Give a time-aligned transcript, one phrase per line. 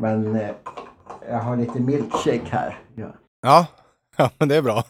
[0.00, 0.50] Men eh,
[1.28, 2.78] jag har lite milkshake här.
[2.94, 3.08] Ja.
[3.42, 3.66] Ja,
[4.16, 4.84] ja men det är bra.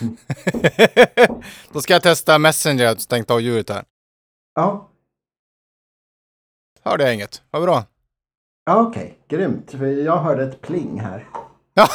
[1.72, 3.84] Då ska jag testa Messenger, jag stängt av ljudet här.
[4.54, 4.86] Ja,
[6.82, 7.42] Hörde jag inget.
[7.50, 7.84] Vad bra.
[8.64, 9.18] ja okej.
[9.28, 9.70] Grymt.
[9.70, 11.28] För jag hörde ett pling här.
[11.74, 11.88] Ja.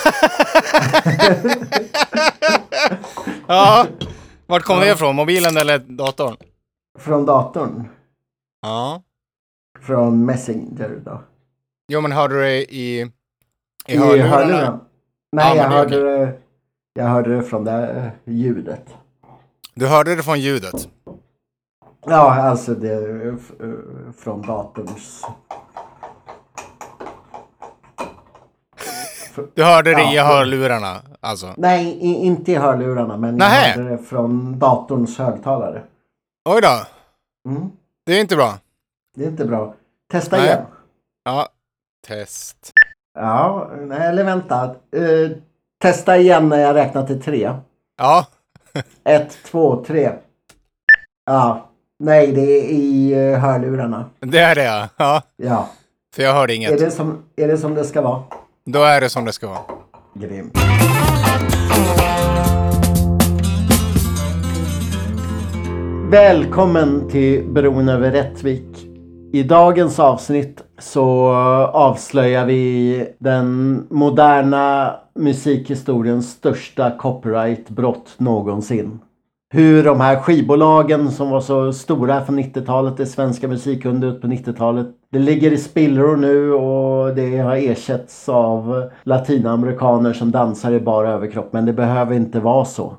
[3.47, 3.87] ja.
[4.45, 5.15] Vart kom det ifrån?
[5.15, 6.37] Mobilen eller datorn?
[6.99, 7.87] Från datorn.
[8.61, 9.03] Ja.
[9.79, 11.21] Från Messenger då.
[11.87, 13.01] Jo, men hörde du det i,
[13.87, 14.79] i I hörlurarna?
[15.31, 16.33] Nej, Ja, jag, hörde det,
[16.93, 18.93] jag hörde det från det ljudet.
[19.73, 20.89] Du hörde det från ljudet?
[22.05, 23.37] Ja, alltså det
[24.17, 25.21] från datorns...
[29.53, 30.23] Du hörde det i Ja.
[30.23, 31.53] hörlurarna, alltså?
[31.57, 33.67] Nej, i, inte i hörlurarna, men Nähä.
[33.69, 35.83] jag hörde det från datorns högtalare.
[36.49, 36.85] Oj då.
[37.51, 37.69] Mm.
[38.05, 38.53] Det är inte bra.
[39.15, 39.73] Det är inte bra.
[40.11, 40.45] Testa Nej.
[40.45, 40.61] igen.
[41.23, 41.49] Ja.
[42.07, 42.71] Test.
[43.19, 44.63] Ja, eller vänta.
[44.95, 45.31] Eh,
[45.81, 47.51] testa igen när jag räknar till tre.
[47.97, 48.27] Ja.
[49.03, 50.11] Ett, två, tre.
[51.25, 54.09] Ja, nej, det är i eh, hörlurarna.
[54.19, 55.21] Det är det, ja.
[55.35, 55.69] ja.
[56.15, 56.79] För jag hörde är inget.
[56.79, 58.23] det, som, är det som det ska vara?
[58.65, 59.61] Då är det som det ska vara.
[60.13, 60.57] Grymt.
[66.11, 68.94] Välkommen till Bron över Rättvik.
[69.35, 71.29] I dagens avsnitt så
[71.73, 78.99] avslöjar vi den moderna musikhistoriens största copyrightbrott någonsin.
[79.53, 84.87] Hur de här skivbolagen som var så stora från 90-talet, det svenska musikundret på 90-talet,
[85.11, 91.09] det ligger i spillror nu och det har ersatts av latinamerikaner som dansar i bara
[91.09, 91.53] överkropp.
[91.53, 92.93] Men det behöver inte vara så.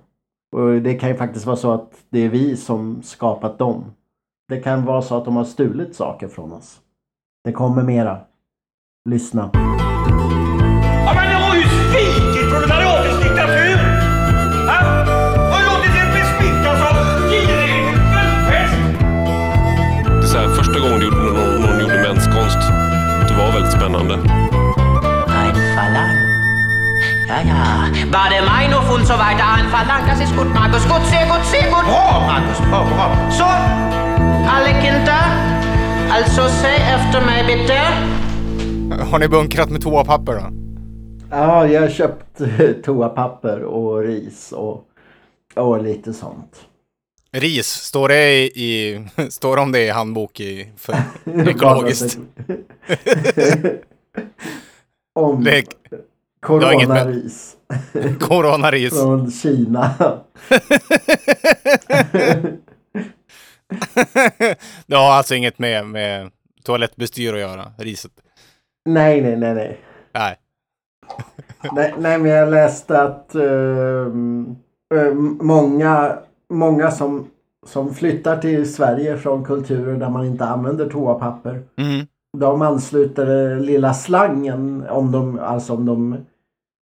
[0.56, 3.84] Och det kan ju faktiskt vara så att det är vi som skapat dem.
[4.48, 6.80] Det kan vara så att de har stulit saker från oss.
[7.44, 8.18] Det kommer mera.
[9.08, 9.50] Lyssna.
[9.54, 13.76] Ja, men ni har ju svikit proletariatets diktatur!
[14.70, 14.78] Ha?
[15.52, 16.94] Har låtit er besmittas av
[17.30, 18.80] girighetens pest!
[20.20, 22.62] Det är så här, första gången gjorde, någon, någon gjorde menskonst,
[23.28, 24.14] det var väldigt spännande.
[25.40, 26.26] Ein Verlangen.
[27.28, 27.62] Ja, ja.
[28.14, 29.44] War der Meinung und so weiter.
[29.56, 30.82] Ein Verlangen, das ist gut, Markus.
[30.92, 31.84] Gut, sehr gut, sehr gut.
[31.92, 32.58] Bra, Markus.
[32.70, 33.06] Bra, bra.
[33.38, 33.46] Så,
[34.46, 35.56] alle Kinder.
[36.10, 37.80] Alltså, säg efter mig bitte.
[39.10, 40.50] Har ni bunkrat med toapapper då?
[41.30, 44.84] Ja, jag har köpt eh, toapapper och ris och,
[45.54, 46.56] och lite sånt.
[47.32, 50.94] Ris, står det i, i står om det i handbok i, för
[51.48, 52.18] ekologiskt?
[55.14, 55.64] Om Det
[56.40, 57.56] coronaris
[58.20, 58.92] coronaris.
[59.00, 59.90] från Kina.
[64.86, 66.30] det har alltså inget med, med
[66.62, 68.12] toalettbestyr att göra, riset?
[68.86, 69.80] nej, nej, nej, nej.
[70.12, 70.36] Nej.
[71.72, 74.56] Nej, nej men jag läste att ehm,
[74.94, 76.18] ehm, många,
[76.50, 77.30] många som,
[77.66, 81.62] som flyttar till Sverige från kulturer där man inte använder toapapper.
[81.76, 82.06] Mm.
[82.38, 86.16] De ansluter lilla slangen om de, alltså om de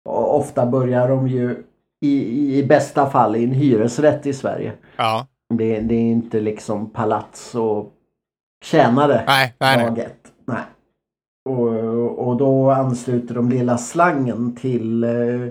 [0.10, 1.64] ofta börjar de ju
[2.02, 4.74] i, i bästa fall i en hyresrätt i Sverige.
[4.96, 5.28] Ja.
[5.54, 7.94] Det, det är inte liksom palats och
[8.64, 10.10] tjänare Nej, nej, nej.
[10.46, 10.64] Nej.
[11.50, 15.44] Och, och då ansluter de lilla slangen till, eh,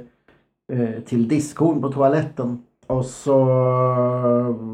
[0.72, 2.62] eh, till diskhon på toaletten.
[2.86, 3.41] Och så,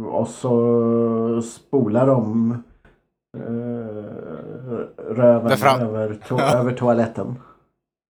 [0.07, 2.53] och så spolar de
[3.37, 3.45] eh,
[5.15, 7.35] röven över, to- över toaletten.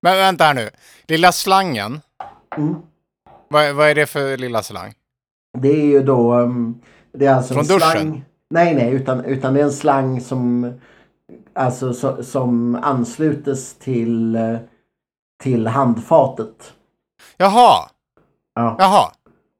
[0.01, 0.69] Men vänta här nu.
[1.07, 2.01] Lilla slangen.
[2.57, 2.75] Mm.
[3.47, 4.93] Vad, vad är det för lilla slang?
[5.57, 6.33] Det är ju då...
[6.33, 6.81] um,
[7.17, 7.91] Det är alltså Från en duschen?
[7.91, 8.25] slang.
[8.49, 10.73] Nej, nej, utan, utan det är en slang som
[11.53, 14.37] alltså så, som anslutes till
[15.43, 16.73] till handfatet.
[17.37, 17.89] Jaha,
[18.55, 18.75] Ja.
[18.79, 19.11] jaha.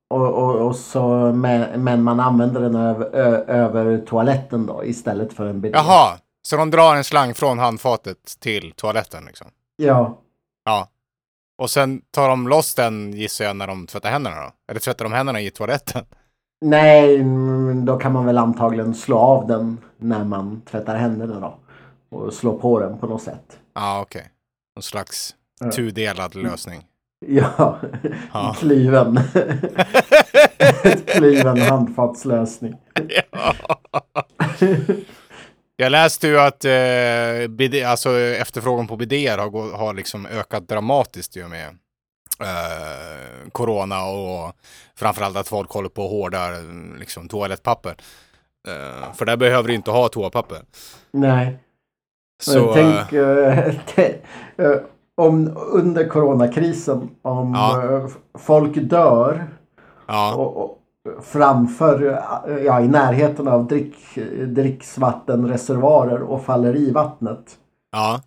[0.09, 5.33] Och, och, och så, men, men man använder den över, ö, över toaletten då istället
[5.33, 5.77] för en bidé.
[5.77, 6.17] Jaha.
[6.47, 9.47] Så de drar en slang från handfatet till toaletten liksom?
[9.75, 10.17] Ja.
[10.65, 10.87] Ja.
[11.57, 14.51] Och sen tar de loss den gissar jag när de tvättar händerna då?
[14.71, 16.05] Eller tvättar de händerna i toaletten?
[16.61, 17.23] Nej,
[17.85, 21.59] då kan man väl antagligen slå av den när man tvättar händerna då.
[22.17, 23.59] Och slå på den på något sätt.
[23.75, 24.29] Ja, okej.
[24.75, 25.71] Någon slags Ja.
[25.71, 26.81] tudelad lösning.
[27.27, 27.77] Ja,
[28.33, 28.55] Ja.
[28.59, 29.19] klyven.
[31.05, 32.75] Klyven handfatslösning.
[35.77, 41.35] Jag läste ju att eh, bidé, alltså, efterfrågan på bidéer har, har liksom ökat dramatiskt
[41.35, 41.77] och med
[42.41, 44.53] eh, corona och
[44.95, 46.51] framförallt att folk håller på och hårdar
[46.99, 47.95] liksom, toalettpapper.
[48.67, 50.57] Eh, för där behöver du inte ha toapapper.
[51.11, 51.57] Nej.
[52.43, 54.15] Så, Tänk eh, te-
[54.57, 54.77] eh,
[55.17, 58.07] om under coronakrisen om Ja.
[58.39, 59.47] folk dör
[60.07, 60.77] ja, och, och
[61.23, 62.01] framför,
[62.65, 63.95] ja i närheten av drick,
[64.47, 67.57] dricksvattenreservoarer och faller i vattnet.
[67.91, 68.21] ja.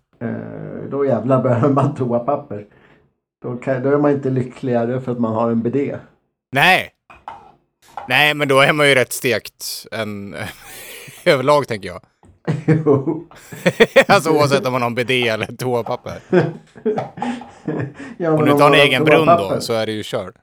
[0.91, 2.65] Då jävlar behöver man toapapper.
[3.41, 5.97] Då, kan, då är man inte lyckligare för att man har en bidé.
[6.51, 6.91] Nej.
[8.07, 10.35] Nej, men då är man ju rätt stekt en
[11.25, 12.01] överlag tänker jag.
[12.67, 13.27] Jo.
[14.07, 16.21] alltså oavsett om man har en bidé eller toapapper.
[18.17, 20.35] Ja, Om du inte har en egen brunn då så är det ju kört.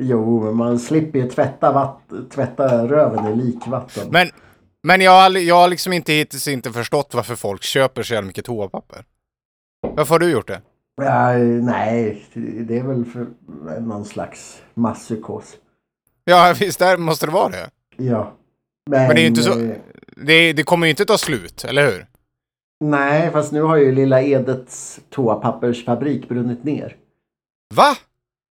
[0.00, 2.00] Jo, men man slipper ju tvätta, vatt,
[2.34, 4.08] tvätta röven i likvatten.
[4.10, 4.30] Men,
[4.82, 8.26] men jag, har jag har liksom inte hittills inte förstått varför folk köper så jävla
[8.26, 9.04] mycket toapapper.
[9.96, 10.62] Varför har du gjort det?
[10.96, 12.24] Ja, nej,
[12.66, 13.26] det är väl för
[13.80, 15.56] någon slags masspsykos.
[16.24, 17.70] Ja, visst där måste det vara det.
[17.96, 18.32] Ja.
[18.90, 19.76] Men, Men det är ju inte så- eh,
[20.16, 22.06] Det, det kommer ju inte ta slut, eller hur?
[22.84, 26.96] Nej, fast nu har ju Lilla Edets toapappersfabrik brunnit ner.
[27.74, 27.96] Va?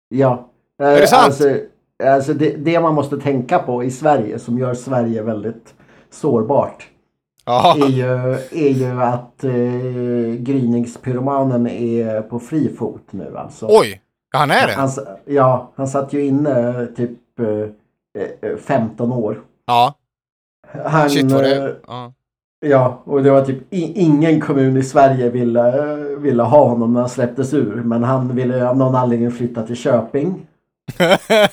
[0.09, 0.49] Ja.
[0.83, 1.23] Eh, det sant?
[1.25, 1.57] Alltså,
[2.03, 5.73] alltså det, det man måste tänka på i Sverige som gör Sverige väldigt
[6.09, 6.87] sårbart
[7.45, 7.77] Ja.
[7.79, 13.67] är ju, är ju att eh, gryningspyromanen är på fri fot nu alltså.
[13.69, 14.01] Oj!
[14.33, 14.73] Han är det?
[14.73, 14.89] Han,
[15.25, 19.41] ja, han satt ju inne typ eh, eh, 15 år.
[19.65, 19.95] Ja.
[20.85, 22.13] Han, Shit vad eh, det ja.
[22.65, 27.09] Ja, och det var typ ingen kommun i Sverige ville, ville ha honom när han
[27.09, 27.75] släpptes ur.
[27.75, 30.47] Men han ville av någon anledning flytta till Köping.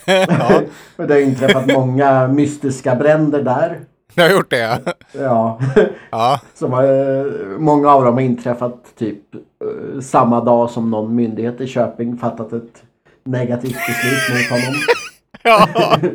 [0.06, 0.60] ja,
[0.96, 3.80] och det har inträffat många mystiska bränder där.
[4.18, 4.78] Jag har gjort det ja.
[5.12, 5.60] Ja,
[6.10, 11.60] Ja, som eh, många av dem har inträffat typ eh, samma dag som någon myndighet
[11.60, 12.82] i Köping fattat ett
[13.24, 14.74] negativt beslut mot honom.
[15.42, 15.98] ja.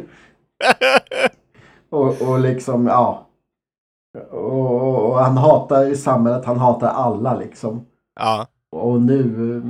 [1.90, 3.28] Och, och liksom, ja.
[4.32, 7.86] Och, och, han hatar i samhället, han hatar alla liksom.
[8.20, 8.48] ja.
[8.72, 9.62] Och nu,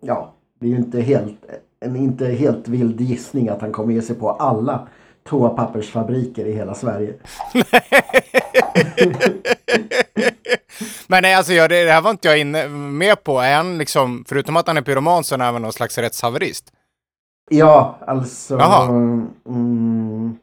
[0.00, 1.36] ja, det är ju inte helt,
[1.80, 4.88] en inte helt vild gissning att han kommer ge sig på alla
[5.24, 7.14] toapappersfabriker i hela Sverige.
[11.06, 13.38] Men nej, alltså jag, det, det här var inte jag inne med på.
[13.40, 16.72] Är han liksom, förutom att han är pyroman så är han även någon slags rättshaverist?
[17.50, 18.58] Ja, alltså.
[19.46, 20.38] Mm,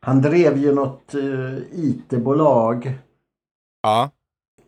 [0.00, 2.92] han drev ju något uh, IT-bolag
[3.82, 4.10] Ja.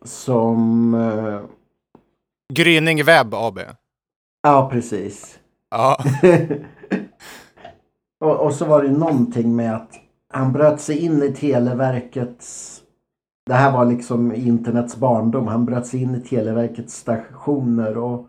[0.03, 0.93] som...
[0.93, 1.41] eh,
[2.53, 3.59] Gryning Webb AB.
[4.43, 5.39] ja, precis.
[5.71, 6.03] Ja.
[8.19, 9.91] och, och så var det någonting med att
[10.33, 12.75] han bröt sig in i Televerkets...
[13.45, 15.47] Det här var liksom internets barndom.
[15.47, 18.27] Han bröt sig in i Televerkets stationer och,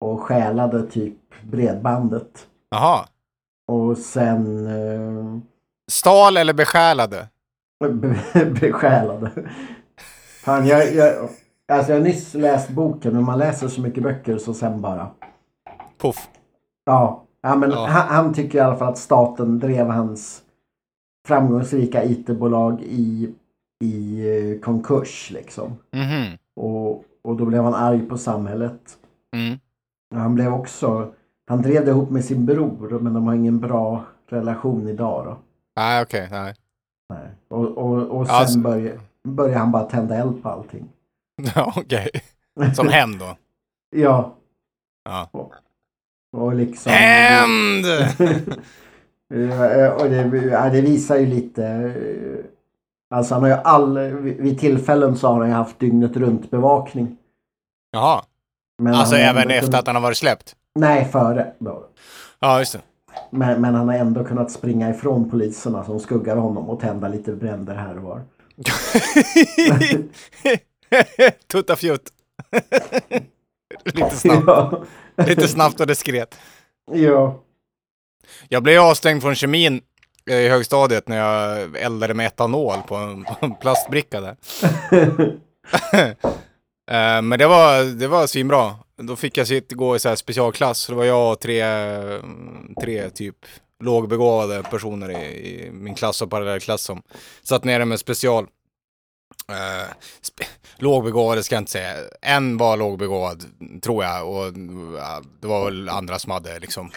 [0.00, 2.46] och stjälade typ bredbandet.
[2.70, 3.06] Jaha.
[3.68, 5.38] Och sen eh,
[5.90, 7.28] Stal eller besjälade?
[7.90, 9.30] be- besjälade.
[10.44, 11.28] Fan, jag, jag,
[11.72, 15.10] alltså jag har nyss läst boken men man läser så mycket böcker så sen bara.
[15.98, 16.28] Puff.
[16.84, 17.86] Ja, ja men Ja.
[17.86, 20.42] Han, han tycker i alla fall att staten drev hans
[21.28, 23.34] framgångsrika IT-bolag i,
[23.84, 24.20] i
[24.52, 25.76] eh, konkurs liksom.
[25.92, 26.38] Mhm.
[26.56, 28.98] Och, och då blev han arg på samhället.
[29.36, 29.58] Mm.
[30.14, 31.12] Han blev också,
[31.48, 35.36] han drev det ihop med sin bror men de har ingen bra relation idag då.
[35.76, 36.28] Nej, okej.
[36.30, 36.54] nej.
[37.14, 37.28] Nej.
[37.48, 40.88] Och, och, och sen Alltså- började, började han bara tända eld på allting.
[41.54, 42.10] Ja, okej.
[42.74, 43.36] Som hämnd då.
[43.96, 44.34] Ja.
[45.04, 45.28] Ja.
[45.32, 45.52] Och,
[46.36, 46.92] och liksom...
[46.92, 47.44] Eh,
[50.02, 51.94] och det, ja, det visar ju lite...
[53.10, 53.98] Alltså han har ju all...
[53.98, 57.16] vid- tillfällen så har han ju haft dygnet runt bevakning.
[57.92, 58.22] Jaha.
[58.82, 60.56] Men Alltså även ändå efter kunnat- att han har varit släppt?
[60.74, 61.84] Nej, före då.
[62.40, 62.80] Ja, just det.
[63.30, 67.32] Men, men han har ändå kunnat springa ifrån poliserna som skuggar honom och tända lite
[67.32, 68.22] bränder här och var.
[71.52, 72.10] Tuttafjutt.
[73.84, 74.44] Lite snabbt.
[74.46, 74.82] Ja.
[75.16, 76.38] Lite snabbt och diskret.
[76.92, 77.42] ja.
[78.48, 79.80] Jag blev avstängd från kemin
[80.30, 84.36] eh, i högstadiet när jag eldade med etanol på en, på en plastbricka där.
[86.90, 88.74] Eh, Men det var, det var svinbra.
[89.02, 90.78] Då fick jag sitta, gå i så här specialklass.
[90.78, 91.64] Så det var jag och tre,
[92.80, 93.36] tre typ
[93.84, 95.14] lågbegåvade personer i,
[95.66, 97.02] i min klass och parallellklass som
[97.42, 98.46] satt nere med special.
[99.50, 99.92] Uh,
[100.76, 101.94] lågbegåvade ska jag inte säga.
[102.22, 103.44] En var lågbegåvad,
[103.82, 104.28] tror jag.
[104.28, 104.52] Och
[104.98, 106.90] ja, det var väl andra som hade liksom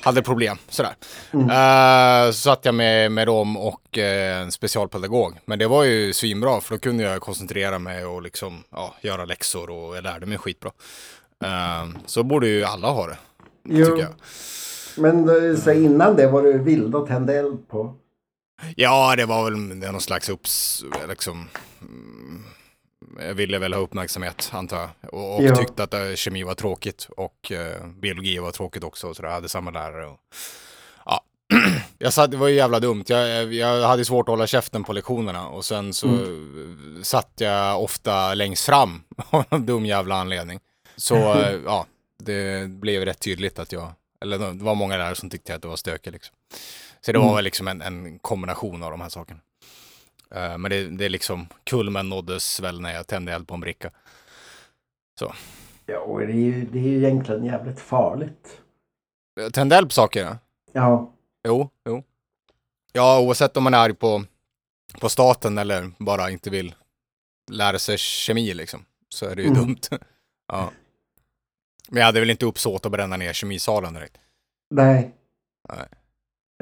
[0.00, 0.56] hade problem.
[0.68, 0.94] Sådär.
[1.32, 5.38] Eh, så satt jag med, med dem och eh, en specialpedagog.
[5.44, 9.24] Men det var ju svinbra för då kunde jag koncentrera mig och liksom ja, göra
[9.24, 10.70] läxor och jag lärde mig skitbra.
[12.06, 13.16] Så borde ju alla ha det.
[13.64, 13.86] Jo.
[13.86, 14.14] Tycker jag.
[14.96, 17.94] Men så innan det var du vild att tända eld på.
[18.76, 21.48] Ja, det var väl någon slags upps, liksom, mm,
[23.34, 25.14] ville väl ha uppmärksamhet antar jag.
[25.14, 25.56] Och, och Ja.
[25.56, 29.14] tyckte att eh, kemi var tråkigt och eh, biologi var tråkigt också.
[29.14, 30.06] Så jag hade samma lärare.
[30.06, 30.20] Och,
[31.06, 31.20] ja.
[31.98, 33.04] jag satt, det var ju jävla dumt.
[33.06, 37.00] Jag, jag hade svårt att hålla käften på lektionerna och sen så Mm.
[37.04, 40.60] satt jag ofta längst fram av någon dum jävla anledning.
[40.96, 41.86] Så eh, ja,
[42.22, 43.92] det blev rätt tydligt att jag,
[44.22, 46.34] eller det var många lärare som tyckte att det var stökigt liksom.
[47.00, 47.36] Så det var Mm.
[47.36, 49.40] väl liksom en, en kombination av de här sakerna.
[50.34, 53.60] Eh, men det, det är liksom, kulmen nåddes väl när jag tände eld på en
[53.60, 53.90] bricka.
[55.86, 58.60] Ja, och det är ju, det är ju egentligen jävligt farligt.
[59.52, 60.20] Tände eld på saker?
[60.24, 60.38] Ja.
[60.72, 61.12] Ja,
[61.44, 62.02] Jo, jo.
[62.92, 64.24] Ja, oavsett om man är arg på,
[65.00, 66.74] på staten eller bara inte vill
[67.50, 68.84] lära sig kemi liksom.
[69.08, 69.60] Så är det ju Mm.
[69.60, 69.80] dumt.
[70.48, 70.70] ja.
[71.88, 74.18] Men jag hade väl inte uppsåt att bränna ner kemisalen direkt.
[74.70, 75.14] nej.
[75.68, 75.86] Nej.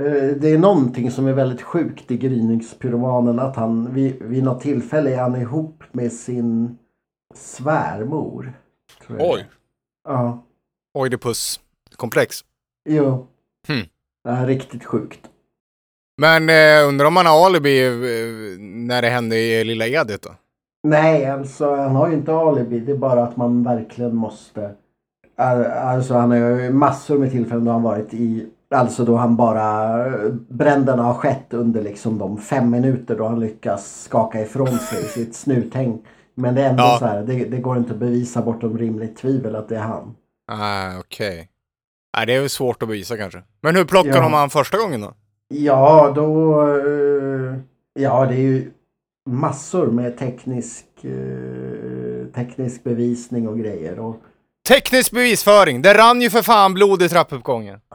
[0.00, 4.60] Eh, Det är någonting som är väldigt sjukt i gryningspyromanen att han vid, vid något
[4.60, 6.78] tillfälle är han ihop med sin
[7.34, 8.52] svärmor.
[9.18, 9.46] Oj.
[10.08, 10.42] Ja,
[10.98, 12.44] Oidipus-komplex.
[12.88, 13.26] jo.
[13.68, 13.82] Hmm.
[14.24, 15.30] Det är riktigt sjukt.
[16.20, 17.92] Men eh, undrar om han har alibi eh,
[18.60, 20.30] när det hände i Lilla Edet då?
[20.88, 22.80] Nej, alltså han har ju inte alibi.
[22.80, 24.74] Det är bara att man verkligen måste.
[25.36, 28.46] Al- Alltså han har ju massor med tillfällen då han varit i.
[28.70, 29.96] Alltså då han bara.
[30.48, 35.34] Bränderna har skett under liksom de fem minuter då han lyckas skaka ifrån sig sitt
[35.34, 35.98] snuthäng.
[36.34, 36.96] Men det är ändå Ja.
[36.98, 37.22] så här.
[37.22, 40.14] Det, det går inte att bevisa bortom rimligt tvivel att det är han.
[40.52, 41.48] Ah, okej.
[42.16, 43.42] Nej, det är väl svårt att bevisa kanske.
[43.62, 44.22] Men hur plockade Ja.
[44.22, 45.14] de han första gången då?
[45.48, 46.60] Ja, då.
[46.68, 47.54] eh,
[47.98, 48.70] Ja, det är ju
[49.30, 50.86] massor med teknisk.
[51.04, 53.98] eh, Teknisk bevisning och grejer.
[53.98, 54.16] Och
[54.66, 55.82] Teknisk bevisföring!
[55.82, 57.80] Det rann ju för fan blod i trappuppgången.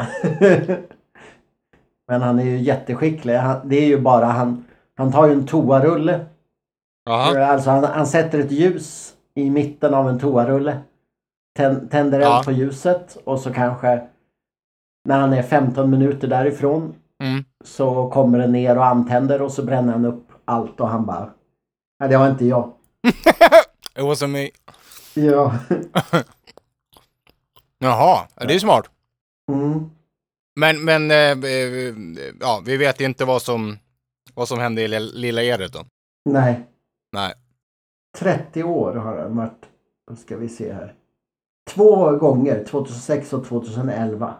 [2.07, 3.35] Men han är ju jätteskicklig.
[3.35, 4.65] Han, det är ju bara han.
[4.97, 6.25] Han tar ju en toarulle.
[7.05, 7.45] Jaha.
[7.45, 10.77] Alltså han, han sätter ett ljus i mitten av en toarulle.
[11.57, 14.01] Tän, tänder eld på ljuset och så kanske
[15.05, 17.43] när han är 15 minuter därifrån Mm.
[17.63, 21.29] så kommer det ner och antänder och så bränner han upp allt och han bara
[21.99, 22.71] Nej det var inte jag.
[23.97, 24.49] It was me.
[25.13, 25.53] Ja.
[27.83, 28.89] Jaha, det är ju smart.
[29.51, 29.89] Mm.
[30.55, 31.95] Men, men, eh, eh,
[32.39, 33.77] ja, vi vet inte vad som,
[34.33, 35.85] vad som hände i Lilla- Edet då.
[36.25, 36.67] Nej.
[37.11, 37.33] Nej.
[38.17, 39.65] 30 år har han varit.
[40.07, 40.95] Då ska vi se här.
[41.69, 44.33] Två gånger, 2006 och 2011,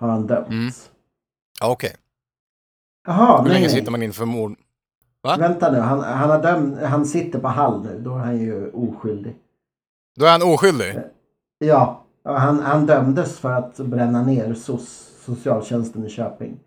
[0.00, 0.50] har han dömts.
[0.50, 0.70] Mm.
[1.60, 1.96] Ja, okej.
[3.06, 3.76] Jaha, Hur nej, länge nej.
[3.76, 4.58] sitter man in för mord?
[5.22, 5.36] Va?
[5.36, 8.00] Vänta nu, han, han, har döm, han sitter på Hall nu.
[8.00, 9.36] Då är han ju oskyldig.
[10.16, 10.94] Då är han oskyldig?
[11.58, 16.60] Ja, och han, han dömdes för att bränna ner SOS, socialtjänsten i Köping.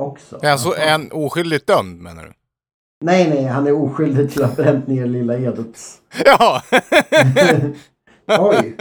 [0.00, 0.38] Också.
[0.42, 2.32] Är han, så, är han oskyldigt dömd menar du?
[3.04, 6.00] Nej, nej, han är oskyldig till att ha bränt ner Lilla Edets.
[6.24, 6.62] Ja!
[8.38, 8.76] Oj!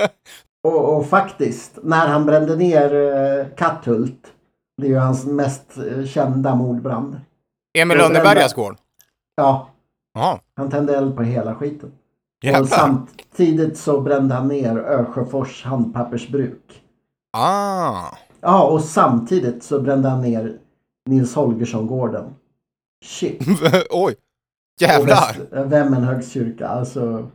[0.64, 4.34] Och, och faktiskt, när han brände ner eh, Katthult.
[4.78, 7.22] Det är ju hans mest eh, kända mordbrand.
[7.78, 8.78] Emil Lönnebergas gård?
[9.36, 9.70] Ja,
[10.14, 10.40] Jaha.
[10.56, 11.92] han tände eld på hela skiten.
[12.40, 12.68] Och Jävlar.
[12.78, 16.82] samtidigt så brände han ner Ösjöfors handpappersbruk.
[17.38, 18.06] Ah.
[18.42, 20.58] Ja, och samtidigt så brände han ner
[21.10, 22.36] Nils Holgersson-gården.
[23.06, 23.42] Shit.
[23.90, 23.90] Oj.
[23.90, 24.14] Och
[24.82, 25.64] Jävlar.
[25.66, 26.68] Vemmenhögs kyrka.
[26.68, 27.28] Alltså.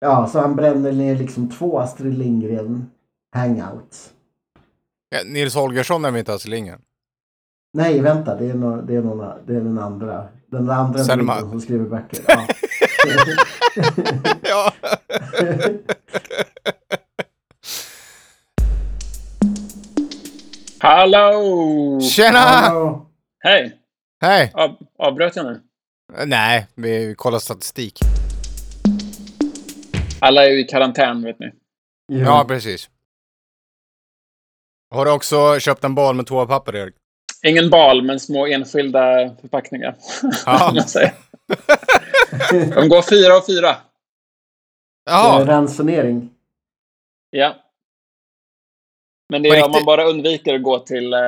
[0.00, 2.90] Ja, så han brände ner liksom två Astrid Lindgren
[3.34, 4.10] hangouts.
[5.08, 6.80] Ja, Nils Holgersson är väl inte Astrid Lindgren?
[7.74, 8.36] Nej, vänta.
[8.36, 10.28] Det är, no, det är, någon, det är den andra.
[10.46, 11.40] Den andra Selma.
[11.40, 12.24] som skriver böcker.
[12.28, 12.46] Ja.
[14.42, 14.72] Ja.
[20.78, 22.00] Hallå!
[22.00, 22.38] Tjena!
[22.38, 23.06] Hallå.
[23.44, 23.78] Hej!
[24.20, 24.50] Hej!
[24.54, 25.60] Av, avbröt jag nu?
[26.26, 27.98] Nej, vi kollar statistik.
[30.20, 31.52] Alla är ju i karantän, vet ni.
[32.06, 32.90] Ja, precis.
[34.90, 36.94] Har du också köpt en bal med toapapper, Erik?
[37.42, 39.96] Ingen bal, men små enskilda förpackningar.
[40.46, 40.74] Ja.
[42.74, 43.76] De går fyra och fyra.
[45.04, 46.30] Det är Jaha, ransonering.
[47.30, 47.56] Ja.
[49.28, 51.20] Men det är om man bara undviker att gå till eh,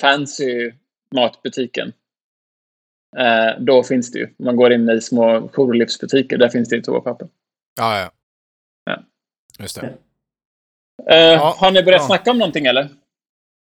[0.00, 0.72] fancy
[1.14, 1.92] matbutiken.
[3.16, 4.34] Eh, då finns det ju.
[4.38, 7.28] Man går in i små jourlivsbutiker, där finns det ju toapapper.
[7.76, 8.10] ja, ja.
[8.84, 9.02] Ja.
[9.58, 9.86] Just det.
[11.10, 12.06] Eh, Ja, har ni börjat ja.
[12.06, 12.82] snacka om någonting eller?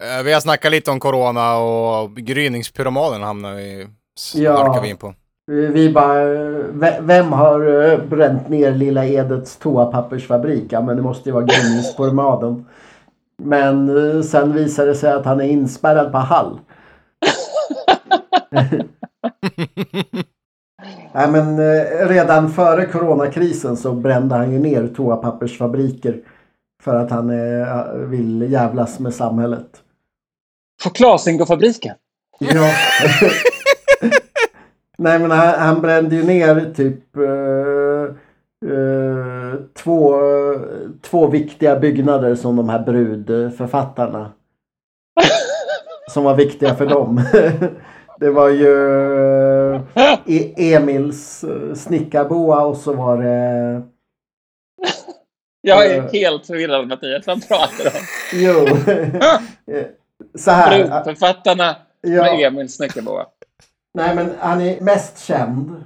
[0.03, 3.87] Eh, Vi har snackat lite om corona och gryningspyromanen hamnar vi,
[4.35, 4.79] Ja.
[4.83, 5.15] vi in på.
[5.49, 6.23] Vi bara,
[6.71, 10.65] ve- vem har eh, bränt ner Lilla Edets toapappersfabrik?
[10.73, 12.65] Ja, men det måste ju vara Grimningspormaden.
[13.43, 16.59] Men eh, sen visar det sig att han är inspärrad på Hall.
[21.13, 26.19] Nej, men eh, redan före coronakrisen så brände han ju ner toapappersfabriker.
[26.83, 29.67] För att han eh, vill jävlas med samhället.
[30.83, 31.95] Chokladzingofabriken.
[32.39, 32.71] Ja.
[34.99, 38.03] Nej men han, han brände ju ner typ eh,
[38.71, 39.53] eh,
[39.83, 40.13] två,
[41.01, 44.31] två viktiga byggnader som de här brudförfattarna.
[46.13, 47.21] Som var viktiga för dem.
[48.19, 48.69] Det var ju
[50.25, 53.81] e Emils eh, snickarboa och så var det...
[55.61, 56.11] Jag är Eh.
[56.11, 57.27] helt förvirrad Mattias.
[57.27, 58.05] Vad pratar du om?
[58.33, 58.65] Jo.
[60.37, 60.77] Så här.
[61.03, 62.23] Brudförfattarna Ja.
[62.23, 63.25] med Emil Snickerboa.
[63.93, 65.83] Nej men han är mest känd.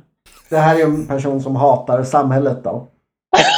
[0.49, 2.87] Det här är ju en person som hatar samhället då.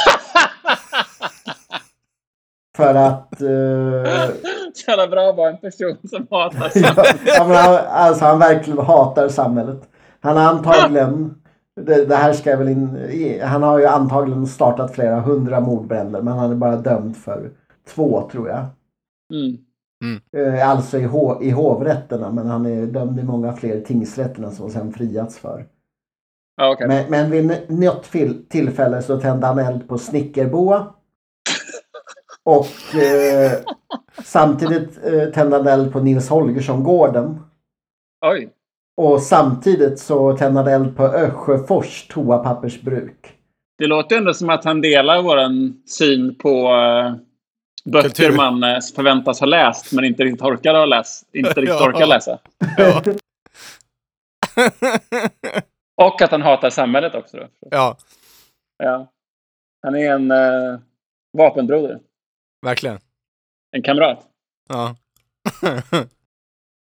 [2.76, 3.40] För att...
[3.42, 4.34] eh,
[4.74, 7.20] Så jävla bra att vara en person som hatar samhället.
[7.26, 9.82] ja, han, alltså han verkligen hatar samhället.
[10.20, 11.34] Han har antagligen...
[11.80, 16.22] Det, det här ska jag väl in, Han har ju antagligen startat flera hundra mordbränder
[16.22, 17.50] men han är bara dömd för
[17.94, 18.64] två tror jag.
[19.32, 19.56] Mm.
[20.36, 24.70] Eh, Alltså i, ho, i hovrätterna men han är dömd i många fler tingsrätterna som
[24.70, 25.66] sen friats för.
[26.56, 26.88] Ja, okej.
[26.88, 28.12] Men, men vid något
[28.48, 30.86] tillfälle så tände han eld på Snickerboa.
[32.44, 33.52] Och eh,
[34.24, 37.40] samtidigt eh, tände han eld på Nils Holgersson-gården.
[38.26, 38.52] Oj.
[38.96, 43.32] Och samtidigt så tände han eld på Ösjöfors toapappersbruk.
[43.78, 47.16] Det låter ändå som att han delar våran syn på uh,
[47.86, 48.36] böcker Kultur.
[48.36, 51.28] man eh, förväntas ha läst men inte riktigt orkar ha läst.
[51.32, 51.86] Inte riktigt Ja.
[51.88, 52.38] orkar läsa.
[52.78, 53.02] Ja.
[56.02, 57.36] Och att han hatar samhället också.
[57.36, 57.48] Då.
[57.70, 57.96] ja,
[58.78, 59.12] Ja.
[59.82, 60.78] Han är en uh,
[61.38, 61.98] vapenbroder.
[62.66, 62.98] verkligen.
[63.76, 64.24] En kamrat.
[64.68, 64.96] Ja.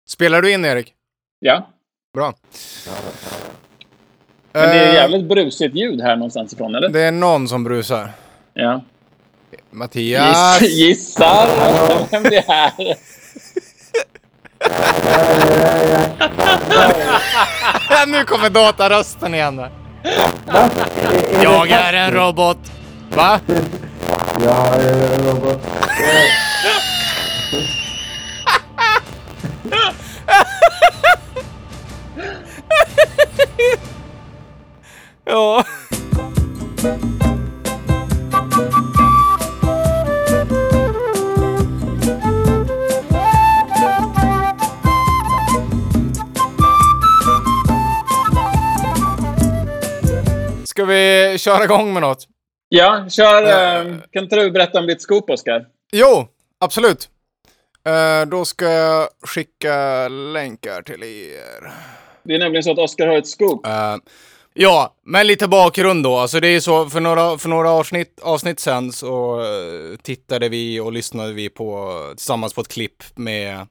[0.09, 0.95] Spelar du in Erik?
[1.39, 1.67] Ja.
[2.15, 2.35] Bra.
[4.53, 6.89] Men det är Eh, jävligt brusigt ljud här någonstans ifrån, eller?
[6.89, 8.11] det är någon som brusar.
[8.55, 8.81] Ja.
[9.71, 10.61] Mattias!
[10.63, 11.49] Giss, gissar
[12.11, 12.97] vem det är.
[18.07, 19.57] nu kommer datarösten igen.
[19.57, 19.71] där.
[21.43, 22.59] Jag är en robot.
[23.15, 23.41] Va?
[24.45, 25.59] Ja, eh, Robert.
[35.25, 35.65] Ja.
[50.73, 52.27] Ska vi köra igång med något?
[52.69, 53.43] Ja, kör.
[53.43, 55.67] Eh, kan inte du berätta om ditt scoop, Oskar?
[55.93, 56.29] Jo,
[56.61, 57.09] absolut.
[57.87, 61.73] Eh, då ska jag skicka länkar till er.
[62.23, 63.67] Det är nämligen så att Oskar har ett scoop.
[63.67, 63.97] Eh,
[64.55, 66.17] ja, men lite bakgrund då.
[66.17, 69.43] Alltså det är så, för några, för några avsnitt, avsnitt sen så
[70.03, 73.67] tittade vi och lyssnade vi på, tillsammans på ett klipp med,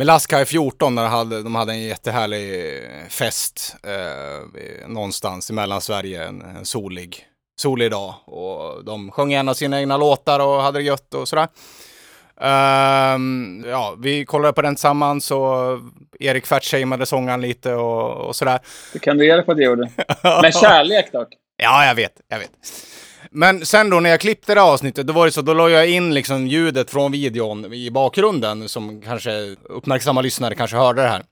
[0.00, 6.24] med Laskaj 14 när de hade, de hade en jättehärlig fest eh, någonstans i Mellansverige,
[6.24, 7.26] en, en solig,
[7.60, 8.14] solig dag.
[8.24, 11.48] Och de sjöng en av sina egna låtar och hade det gött och sådär.
[12.40, 15.78] Ehm, ja, vi kollade på den tillsammans och
[16.20, 18.58] Erik fatshameade sångaren lite och, och sådär.
[18.92, 19.90] Det kan du dig på jag gjorde.
[20.42, 21.28] Med kärlek dock.
[21.56, 22.50] Ja, jag vet, jag vet.
[23.32, 25.70] Men sen då när jag klippte det här avsnittet, då var det så, då la
[25.70, 31.08] jag in liksom ljudet från videon i bakgrunden som kanske uppmärksamma lyssnare kanske hörde det
[31.08, 31.24] här.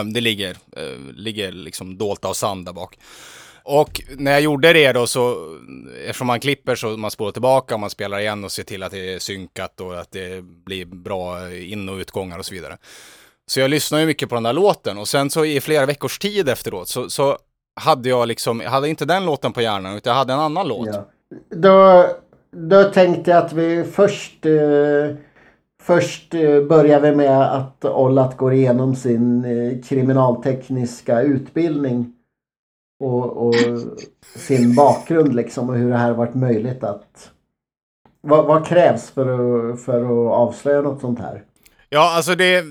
[0.00, 2.98] Uh, det ligger, uh, ligger liksom dolt av sand där bak.
[3.62, 5.56] Och när jag gjorde det då så,
[6.06, 8.92] eftersom man klipper så man spolar tillbaka och man spelar igen och ser till att
[8.92, 12.76] det är synkat och att det blir bra in och utgångar och så vidare.
[13.46, 16.18] Så jag lyssnar ju mycket på den där låten och sen så i flera veckors
[16.18, 17.38] tid efteråt så, så
[17.80, 20.68] hade jag liksom, jag hade inte den låten på hjärnan utan jag hade en annan
[20.68, 20.88] låt.
[20.88, 21.06] Ja.
[21.50, 22.06] Då,
[22.50, 25.16] då tänkte jag att vi först eh,
[25.82, 32.12] Först eh, börjar vi med att Ollat går igenom sin eh, kriminaltekniska utbildning.
[33.04, 33.54] Och, och
[34.36, 37.30] sin bakgrund liksom och hur det här varit möjligt att...
[38.20, 39.22] Vad, vad krävs för
[39.72, 41.44] att, för att avslöja något sånt här?
[41.88, 42.64] Ja, alltså det...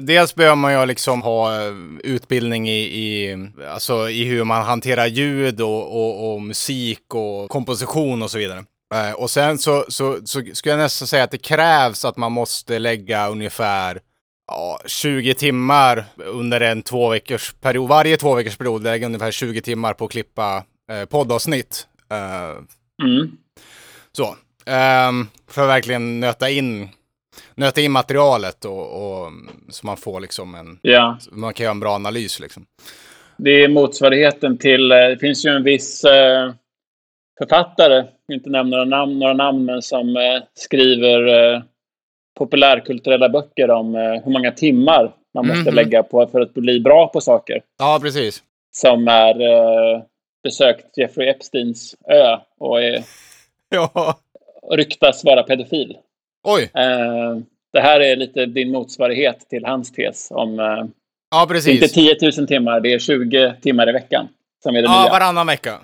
[0.00, 1.72] Dels behöver man ju liksom ha eh,
[2.04, 3.36] utbildning i, i,
[3.70, 8.64] alltså i hur man hanterar ljud och, och, och musik och komposition och så vidare.
[8.94, 12.32] Eh, Och sen så, så, så skulle jag nästan säga att det krävs att man
[12.32, 14.00] måste lägga ungefär
[14.46, 17.88] ja, 20 timmar under en två veckors period.
[17.88, 21.86] Varje två veckors period lägga ungefär 20 timmar på att klippa eh, poddavsnitt.
[22.10, 22.62] Eh,
[23.02, 23.30] Mm.
[24.12, 24.36] så.
[24.66, 26.88] Ehm, för att verkligen nöta in,
[27.54, 28.86] nöta in materialet och,
[29.22, 29.32] och
[29.70, 31.18] så man får liksom en, Ja.
[31.32, 32.66] man kan göra en bra analys liksom.
[33.36, 34.92] Det är motsvarigheten till...
[34.92, 36.52] eh, Det finns ju en viss eh,
[37.38, 41.62] författare, inte nämna några namn, några namn men som eh, skriver eh,
[42.38, 45.74] populärkulturella böcker om eh, hur många timmar man måste Mhm.
[45.74, 47.62] lägga på för att bli bra på saker.
[47.78, 48.42] Ja, precis.
[48.74, 50.02] Som är eh,
[50.42, 53.02] besökt Jeffrey Epsteins ö och är,
[53.68, 54.18] Ja.
[54.72, 55.96] ryktas vara pedofil.
[56.44, 56.62] Oj.
[56.74, 57.36] Eh,
[57.72, 60.64] det här är lite din motsvarighet till hans tes om eh,
[61.30, 61.92] Ja, det är inte precis.
[61.92, 64.28] 10 000 timmar, det är 20 timmar i veckan
[64.62, 65.10] som är det Ja, nya.
[65.10, 65.80] varannan vecka.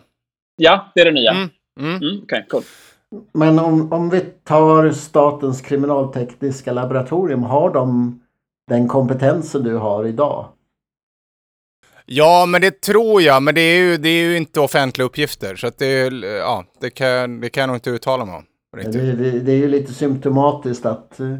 [0.56, 1.30] Ja, det är det nya.
[1.30, 1.50] Mm.
[1.80, 1.96] Mm.
[2.02, 2.20] Mm.
[2.22, 2.62] Okej, cool.
[3.32, 8.20] Men om, om vi tar Statens kriminaltekniska laboratorium, har de
[8.70, 10.46] den kompetensen du har idag?
[12.06, 13.42] Ja, men det tror jag.
[13.42, 15.56] Men det är ju, det är ju inte offentliga uppgifter.
[15.56, 18.44] Så att det, är- ja, det, kan, det kan jag nog inte uttala mig om.
[18.76, 21.36] Det, det, det är ju lite symptomatiskt att eh,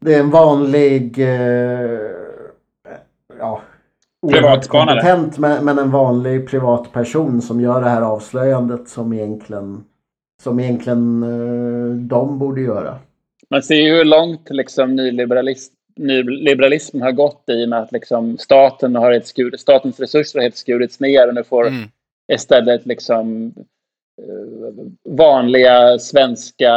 [0.00, 2.00] det är en vanlig eh,
[3.38, 3.62] ja,
[4.68, 9.84] kompetent men, men en vanlig privatperson som gör det här avslöjandet som egentligen
[10.42, 12.98] som egentligen eh, de borde göra.
[13.50, 18.38] Man ser ju hur långt liksom, nyliberalism, nyliberalismen har gått i och med att liksom,
[18.38, 21.88] staten har helt skurit, statens resurser har helt skurits ner och nu får Mm.
[22.32, 23.54] istället liksom,
[25.08, 26.72] vanliga svenska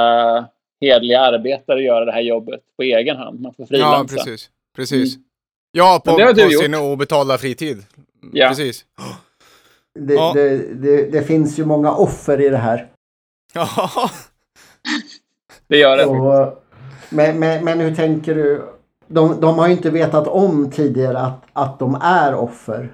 [0.81, 3.41] hedliga arbetare göra det här jobbet på egen hand.
[3.41, 4.15] Man får Ja, frilansa.
[4.15, 4.49] precis.
[4.75, 5.15] Precis.
[5.71, 7.83] Ja, på, på sin obetalda fritid.
[8.33, 8.47] Ja.
[8.47, 8.85] Precis.
[9.99, 10.31] Det, Ja.
[10.35, 12.87] det, det, det finns ju många offer i det här.
[13.53, 13.67] Ja.
[15.67, 16.05] Det gör det.
[16.05, 16.63] Och,
[17.09, 18.61] men, men, men hur tänker du?
[19.07, 22.89] De, de har ju inte vetat om tidigare att, att de är offer.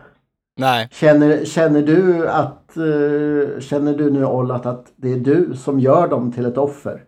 [0.60, 0.90] Nej.
[0.92, 6.08] Känner, känner du att eh, känner du nu Ollat att det är du som gör
[6.08, 7.02] dem till ett offer?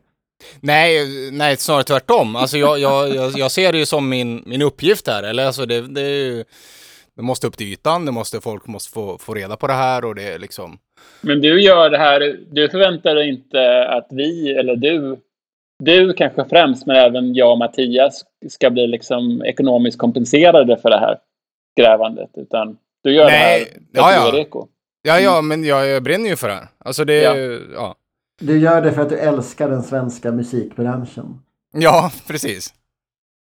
[0.61, 2.35] Nej, nej, snarare tvärtom.
[2.35, 5.23] Alltså jag, jag, jag, jag ser det ju som min, min uppgift här.
[5.23, 6.43] Eller alltså det, det, är ju-
[7.15, 10.05] det måste upp till ytan, det måste, folk måste få, få reda på det här
[10.05, 10.77] och det är liksom...
[11.21, 15.17] Men du gör det här, du förväntar dig inte att vi, eller du,
[15.83, 20.99] du kanske främst, men även jag och Mattias ska bli liksom ekonomiskt kompenserade för det
[20.99, 21.17] här
[21.79, 22.29] grävandet.
[22.37, 24.27] Utan du gör Nej, det här ja, ja.
[24.27, 24.67] är reko.
[25.01, 26.67] Ja, ja, men jag, jag brinner ju för det här.
[26.77, 27.35] Alltså det, Ja.
[27.37, 27.59] ja.
[27.73, 27.95] ja.
[28.41, 31.41] Du gör det för att du älskar den svenska musikbranschen.
[31.73, 32.73] Ja, precis.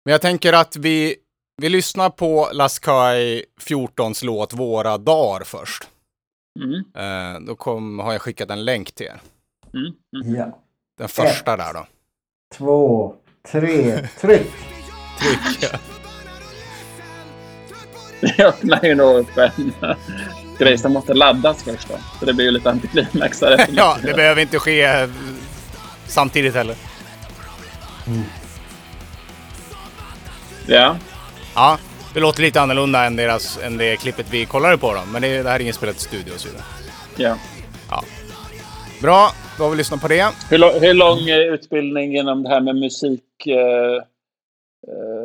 [0.05, 1.15] Men jag tänker att vi,
[1.61, 5.83] vi lyssnar på Laskai 14s låt Våra dagar först.
[6.59, 9.21] Mm, Eh, då kom, har jag skickat en länk till er.
[9.73, 9.93] mm,
[10.25, 10.35] mm.
[10.35, 10.59] Ja.
[10.97, 11.87] Den första där då.
[12.57, 13.13] Två,
[13.51, 14.51] tre, tryck!
[15.19, 15.71] Tryck.
[18.21, 19.73] Det öppnar ju nog upp en
[20.57, 21.95] grej som måste laddas först då.
[22.19, 23.51] Så det blir ju lite antiklimax där.
[23.59, 25.09] efter ja, det behöver inte ske eh,
[26.07, 26.75] samtidigt heller.
[30.67, 30.95] Ja.
[31.55, 31.77] Ja,
[32.13, 35.01] det låter lite annorlunda än, deras, än det klippet vi kollade på då.
[35.11, 36.63] Men det, det här är inspelat i studio och så vidare.
[37.15, 37.37] ja.
[39.01, 40.31] Bra, då har vi lyssnat på det.
[40.49, 43.47] Hur, hur lång är utbildning inom det här med musik?
[43.47, 43.95] Eh,
[44.87, 45.18] eh,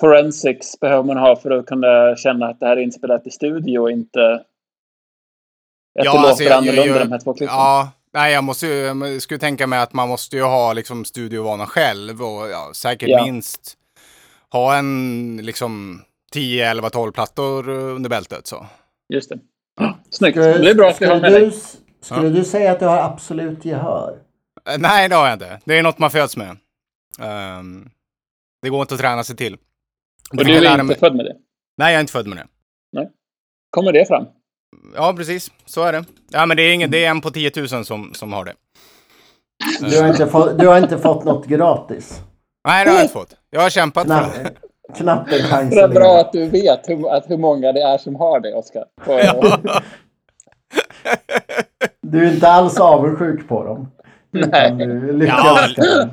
[0.00, 3.78] forensics behöver man ha för att kunna känna att det här är inspelat i studio
[3.78, 4.44] och inte att
[5.94, 7.54] det låter alltså, jag- jag- annorlunda jag- de här två klippen.
[7.56, 11.04] Ja, nej, jag måste ju, jag skulle tänka mig att man måste ju ha liksom
[11.04, 13.24] studiovana själv och ja, säkert Ja.
[13.24, 13.74] minst
[14.52, 18.66] ha en liksom 10, 11, 12 plattor under bältet så.
[19.14, 19.38] Just det.
[20.10, 20.36] Snyggt.
[20.36, 21.58] Det är bra att vi har skulle, med du, dig.
[22.00, 24.18] skulle du säga att du har absolut gehör?
[24.70, 25.60] Eh, Nej, det har jag inte.
[25.64, 26.56] Det är något man föds med.
[27.20, 27.90] Ehm,
[28.62, 29.56] det går inte att träna sig till.
[30.30, 31.36] Och du jag är inte mig- född med det?
[31.78, 32.46] Nej, jag är inte född med det.
[33.70, 34.24] Kommer det fram?
[34.94, 35.50] Ja, precis.
[35.64, 36.04] Så är det.
[36.30, 38.54] Ja, men det är, ingen, det är en på 10 000 som, som har det.
[39.80, 42.20] Du har inte, fått, du har inte fått något gratis.
[42.68, 43.36] Nej, det har jag inte fått.
[43.50, 44.38] Jag har kämpat för Knappt,
[44.88, 44.94] det.
[44.96, 47.98] knappt en chans Det är bra att du vet hur, att hur många det är
[47.98, 48.84] som har det, Oskar.
[49.36, 49.80] Och-
[52.02, 53.90] Du är inte alls avundsjuk på dem.
[54.32, 55.74] Utan du lyckas.
[55.76, 56.08] Ja.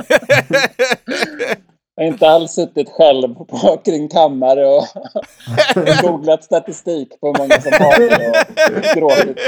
[1.94, 4.84] Jag har inte alls suttit själv på, kring kammare och
[6.02, 8.44] googlat statistik på hur många som har det
[8.76, 9.38] och gråtit.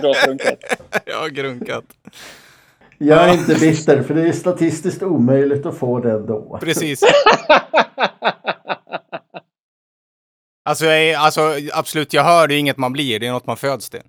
[0.00, 0.58] Gråtrunkat.
[1.04, 1.84] Jag har grunkat.
[2.98, 6.58] Jag är inte bitter för det är statistiskt omöjligt att få det ändå.
[6.60, 7.00] Precis.
[10.68, 11.40] Alltså, jag är, alltså,
[11.72, 13.20] absolut, jag hör det är inget man blir.
[13.20, 14.02] Det är något man föds till.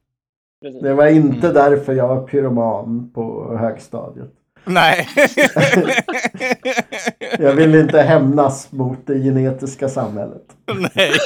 [0.81, 4.31] Det var inte därför jag var pyroman på högstadiet.
[4.65, 5.09] Nej.
[7.39, 10.41] Jag ville inte hämnas mot det genetiska samhället.
[10.95, 11.11] Nej.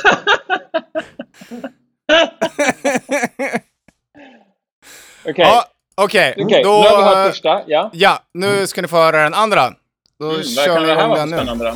[5.26, 5.66] Okej, Ja,
[5.96, 6.34] okej.
[6.38, 6.44] Då...
[6.44, 7.62] nu har vi hört första.
[7.68, 7.90] Ja.
[7.94, 9.74] Ja, nu ska ni få höra den andra.
[10.20, 11.38] Då Mm, kör vi igång den nu.
[11.38, 11.76] spännande då?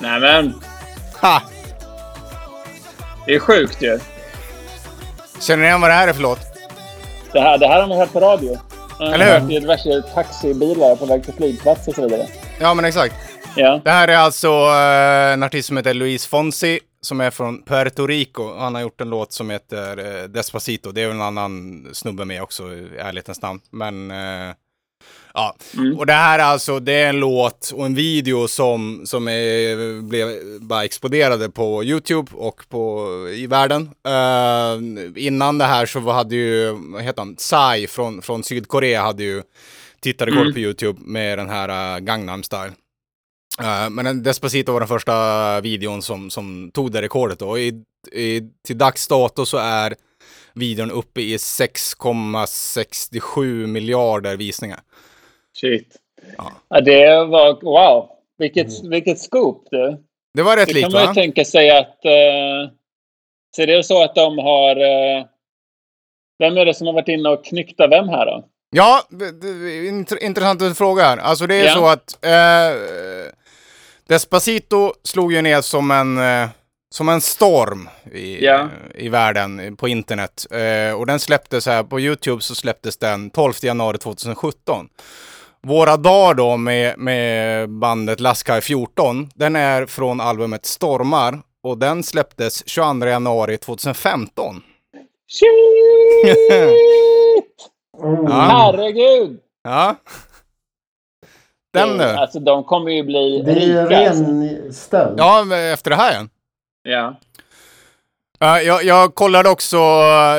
[0.00, 0.54] Nej men,
[1.20, 1.42] Ha!
[3.26, 3.98] det är sjukt ju.
[5.50, 6.40] Känner ni igen vad det här är för låt?
[7.32, 8.58] Det här, det här har man hört på radio.
[9.00, 9.48] Eller hur?
[9.48, 12.26] Det är diverse taxibilar på väg till flygplats och så vidare.
[12.60, 13.14] Ja, men exakt.
[13.56, 13.80] Ja.
[13.84, 18.06] Det här är alltså eh, en artist som heter Luis Fonsi som är från Puerto
[18.06, 18.54] Rico.
[18.58, 20.92] Han har gjort en låt som heter eh, Despacito.
[20.92, 23.60] Det är väl en annan snubbe med också i ärlighetens namn.
[23.70, 24.54] Men eh,
[25.34, 25.56] ja,
[25.98, 30.02] och det här är alltså, det är en låt och en video som, som är,
[30.02, 30.28] blev
[30.60, 33.90] bara exploderade på YouTube och på, i världen.
[34.06, 34.78] Eh,
[35.16, 39.42] innan det här så hade ju, vad heter han, Psy från, från Sydkorea hade ju
[40.00, 42.72] tittarrekord på YouTube med den här uh, Gangnam Style.
[43.60, 47.58] Eh, men en Despacito var den första videon som, som tog det rekordet då.
[47.58, 49.94] I, i, till dags dato så är
[50.54, 54.80] videon uppe i 6,67 miljarder visningar.
[55.56, 55.96] Shit.
[56.68, 56.80] Ja.
[56.80, 57.60] det var...
[57.62, 58.08] Wow.
[58.38, 59.96] Vilket, vilket scoop du.
[60.34, 61.14] Det var rätt Det likt kan man ju va?
[61.14, 62.04] tänka sig att...
[62.04, 62.72] Eh,
[63.56, 64.76] så det är så att de har...
[64.76, 65.24] Eh,
[66.38, 68.44] vem är det som har varit inne och knyckta vem här då?
[68.70, 69.46] Ja, det, det,
[69.90, 71.16] int- intressant fråga här.
[71.16, 71.74] Alltså det är Ja.
[71.74, 73.32] så att eh,
[74.08, 76.48] Despacito slog ju ner som en, eh,
[76.94, 78.68] som en storm i, Ja.
[78.94, 80.46] i världen på internet.
[80.50, 84.88] Eh, och den släpptes här på YouTube så släpptes den 12 januari 2017.
[85.66, 92.02] Våra dagar då med, med bandet Laskai 14, den är från albumet Stormar och den
[92.02, 94.62] släpptes 22 januari 2015.
[95.28, 95.46] Shit!
[98.02, 98.24] Mm.
[98.24, 98.30] Ja.
[98.30, 99.38] Herregud!
[99.62, 99.96] Ja.
[101.72, 102.04] Den nu.
[102.04, 105.20] Alltså de kommer ju bli Det är ju ren stöld.
[105.20, 106.30] Ja, efter det här igen.
[106.82, 107.16] Ja.
[108.38, 109.76] Ja, jag, jag kollade också,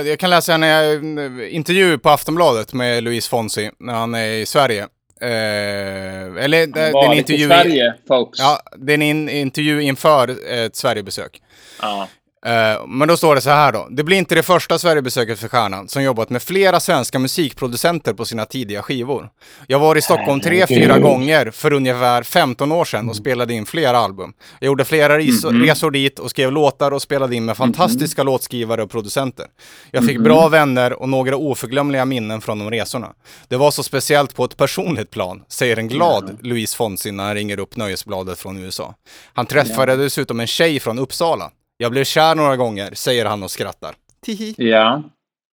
[0.05, 4.45] jag kan läsa en eh, intervju på Aftonbladet med Luis Fonsi när han är i
[4.45, 4.87] Sverige.
[5.21, 8.39] Eh, eller det, det är en intervju, i Sverige, folks.
[8.39, 11.41] ja, det är en in, intervju inför ett Sverigebesök.
[11.81, 12.07] Ja.
[12.45, 13.87] Eh, men då står det så här då.
[13.91, 18.25] Det blir inte det första Sverigebesöket för stjärnan som jobbat med flera svenska musikproducenter på
[18.25, 19.29] sina tidiga skivor.
[19.67, 23.65] Jag var i Stockholm tre, fyra gånger för ungefär 15 år sedan och spelade in
[23.65, 24.33] flera album.
[24.59, 28.83] Jag gjorde flera res- resor dit och skrev låtar och spelade in med fantastiska låtskrivare
[28.83, 29.45] och producenter.
[29.91, 33.07] Jag fick bra vänner och några oförglömliga minnen från de resorna.
[33.47, 37.33] Det var så speciellt på ett personligt plan, säger en glad Louise Fonsi när han
[37.35, 38.95] ringer upp Nöjesbladet från USA.
[39.33, 41.51] Han träffade dessutom en tjej från Uppsala.
[41.81, 43.95] Jag blev kär några gånger, säger han och skrattar.
[44.25, 44.55] Tihi.
[44.57, 45.03] ja.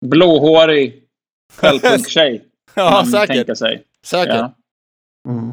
[0.05, 1.03] Blåhårig
[1.53, 2.37] självpunk-tjej.
[2.73, 3.35] kan Ja, säkert.
[3.35, 3.83] tänka sig.
[4.05, 4.35] Säkert.
[4.35, 4.53] Ja.
[5.29, 5.45] Mm.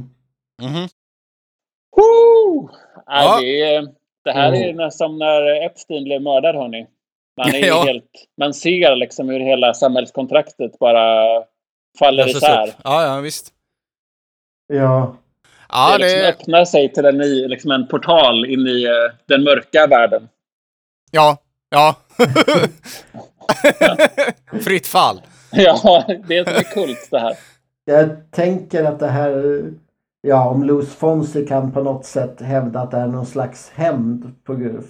[0.63, 0.89] Mhm.
[1.97, 2.71] Woo!
[2.71, 3.03] Ja.
[3.07, 3.41] Ja.
[3.41, 3.81] Det,
[4.25, 4.77] det här är Mm.
[4.77, 6.87] nästan när Epstein blev mördad, hörni.
[7.37, 7.83] Man, är Ja.
[7.83, 11.27] helt, man ser liksom hur hela samhällskontraktet bara
[11.99, 12.69] faller Löses isär.
[12.69, 12.75] upp.
[12.85, 13.53] Ja, ja, visst.
[14.73, 15.17] Ja.
[15.69, 16.29] Ja, det liksom det...
[16.29, 20.29] öppnar sig till en, ny, liksom en portal in i eh, den mörka världen.
[21.11, 21.37] Ja.
[21.71, 21.97] Ja.
[24.61, 25.21] Fritt fall.
[25.53, 27.39] Ja, det är som är kult det här.
[27.85, 29.63] Jag tänker att det här,
[30.21, 34.33] ja om Louis Fonsi kan på något sätt hävda att det är någon slags hämnd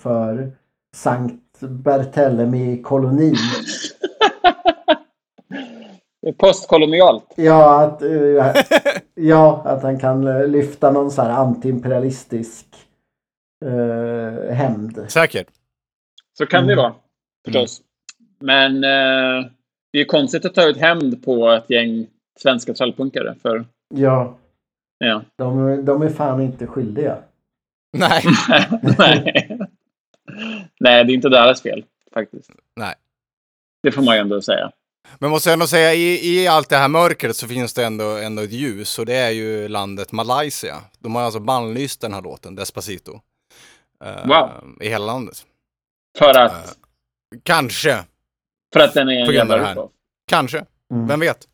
[0.03, 0.53] för
[0.97, 3.37] Sankt Barthélemy kolonin.
[6.23, 7.33] Det är postkolonialt.
[7.37, 8.63] Ja, att, eh,
[9.15, 12.67] ja, att han kan eh, lyfta någon så här antiimperialistisk
[13.65, 15.05] eh, hämnd.
[15.09, 15.47] Säkert.
[16.41, 16.83] Så kan det Mm.
[16.83, 16.95] vara,
[17.45, 17.81] förstås.
[18.39, 19.51] Men eh,
[19.93, 22.07] det är ju konstigt att ta ut hämnd på ett gäng
[22.39, 23.35] svenska trallpunkare.
[23.43, 24.39] För, Ja,
[24.99, 25.23] ja.
[25.37, 27.19] de, de är fan inte skyldiga.
[27.93, 28.23] Nej.
[28.99, 29.59] Nej.
[30.81, 32.51] Nej, det är inte deras fel, faktiskt.
[32.77, 32.95] Nej.
[33.83, 34.71] Det får man ju ändå säga.
[35.19, 38.05] Men måste jag ändå säga, i, i allt det här mörkret så finns det ändå,
[38.17, 40.77] ändå ett ljus och det är ju landet Malaysia.
[40.99, 43.21] De har alltså bannlyst den här låten, Despacito.
[44.05, 44.51] Eh, Wow.
[44.81, 45.47] I hela landet.
[46.19, 48.05] För att, Eh, Kanske.
[48.73, 49.89] för att den är en jävla här.
[50.31, 50.65] Kanske.
[50.95, 51.07] Mm.
[51.09, 51.49] Vem vet?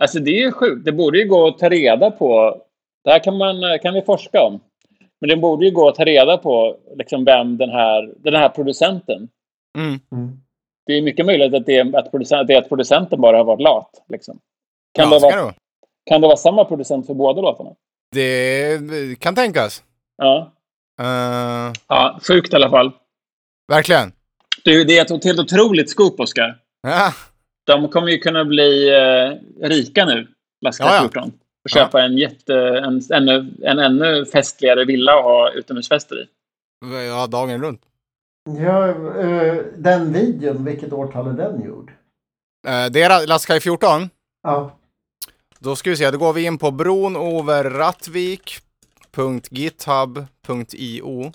[0.00, 0.84] Alltså det är ju sjukt.
[0.84, 2.62] Det borde ju gå att ta reda på.
[3.04, 4.60] Det här kan, man, kan vi forska om.
[5.20, 8.48] Men det borde ju gå att ta reda på liksom vem den här, den här
[8.48, 9.28] producenten.
[9.78, 10.00] Mm.
[10.12, 10.40] Mm.
[10.86, 13.44] Det är mycket möjligt att det är att, producent, det är att producenten bara har
[13.44, 14.04] varit lat.
[14.08, 14.38] Liksom.
[14.94, 15.54] Kan, ja, vara, det vara.
[16.04, 17.74] kan det vara samma producent för båda låtarna?
[18.12, 19.84] Det kan tänkas.
[20.16, 20.52] Ja.
[21.00, 22.92] Eh, ja, sjukt i alla fall.
[23.72, 24.12] verkligen.
[24.64, 26.58] Det, det är ett helt otroligt scoop, Oskar.
[26.82, 27.14] Ja.
[27.66, 29.32] De kommer ju kunna bli eh,
[29.68, 30.28] rika nu,
[30.60, 31.00] Laska Ja, ja.
[31.00, 31.32] 14.
[31.64, 36.26] Och köpa en, jätte, en, ännu, en ännu festligare villa att ha utomhusfester i.
[37.08, 37.82] ja, dagen runt.
[38.58, 38.88] Ja,
[39.20, 41.90] eh, den videon, vilket årtal är den gjord?
[42.68, 44.10] Uh, det är Laskai 14.
[44.42, 44.78] Ja,
[45.58, 47.16] Då ska vi se, då går vi in på bron
[50.48, 51.32] .github.io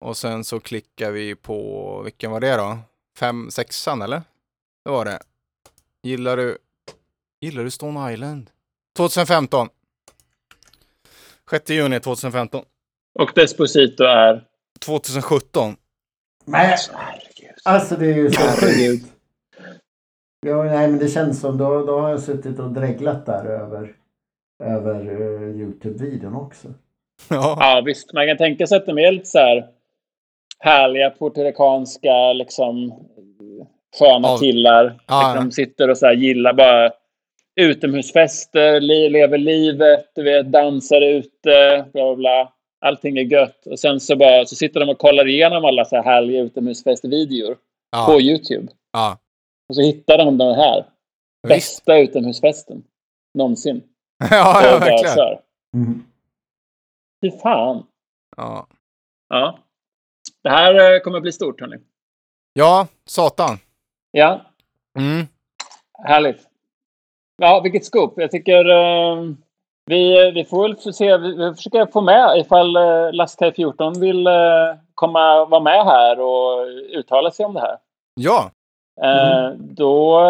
[0.00, 2.78] och sen så klickar vi på, vilken var det då?
[3.18, 4.22] Fem, sexan eller?
[4.84, 5.18] Det var det.
[6.02, 6.58] Gillar du,
[7.40, 8.50] gillar du Stone Island?
[8.96, 9.68] 2015.
[11.50, 12.64] 6 juni 2015.
[13.18, 14.46] Och Desposito är...
[14.78, 15.76] 2017.
[16.44, 16.76] Nej,
[17.64, 19.12] alltså det är ju så sjukt.
[20.46, 23.96] Ja, nej, men det känns som då, då har jag suttit och dreglat där över,
[24.64, 26.74] över eh, Youtube-videon också.
[27.30, 27.56] Ja.
[27.60, 28.12] Ja, visst.
[28.12, 29.66] Man kan tänka sig att de är lite så här
[30.58, 32.94] härliga puertoricanska, liksom
[33.98, 34.38] sköna Ja.
[34.40, 35.00] killar.
[35.06, 36.90] Ja, De sitter och så här gillar bara
[37.60, 42.52] utomhusfester, lever livet, du vet, dansar ute, bla bla bla.
[42.84, 43.66] Allting är gött.
[43.66, 47.54] Och sen så bara så sitter de och kollar igenom alla så här härliga utomhusfestvideor
[47.54, 47.58] på
[48.12, 48.20] Ja.
[48.20, 48.68] Youtube.
[48.92, 49.18] ja.
[49.68, 50.84] Och så hittar de den här.
[51.48, 51.54] Visst.
[51.86, 52.82] Bästa utomhusfesten
[53.38, 53.82] någonsin.
[54.30, 55.38] Ja, ja, verkligen.
[55.76, 56.04] Mm.
[57.20, 57.86] Fy fan.
[58.36, 58.66] Ja.
[59.28, 59.58] Ja.
[60.42, 61.76] Det här eh, kommer bli stort, hörni.
[62.52, 63.58] ja, satan.
[64.10, 64.40] Ja,
[64.98, 65.26] Mm.
[66.04, 66.46] härligt.
[67.42, 68.14] Ja, vilket scoop.
[68.16, 69.24] Jag tycker eh,
[69.86, 71.16] vi, vi får väl se.
[71.16, 74.32] Vi, vi försöker få med ifall eh, Lastkaj 14 vill eh,
[74.94, 77.78] komma vara med här och uttala sig om det här.
[78.14, 78.50] Ja,
[79.02, 80.20] Eh, Då,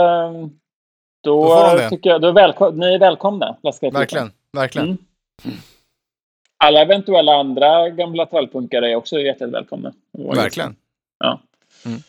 [1.22, 4.00] då, Då tycker jag, då är välko- ni är välkomna, Lastkaj 14.
[4.00, 4.33] verkligen.
[4.53, 4.87] Verkligen.
[4.87, 4.98] Mm.
[6.64, 9.92] Alla eventuella andra gamla trallpunkare är också hjärtligt välkomna.
[10.35, 10.77] Verkligen.
[11.18, 11.40] Ja.
[11.87, 12.03] Mm.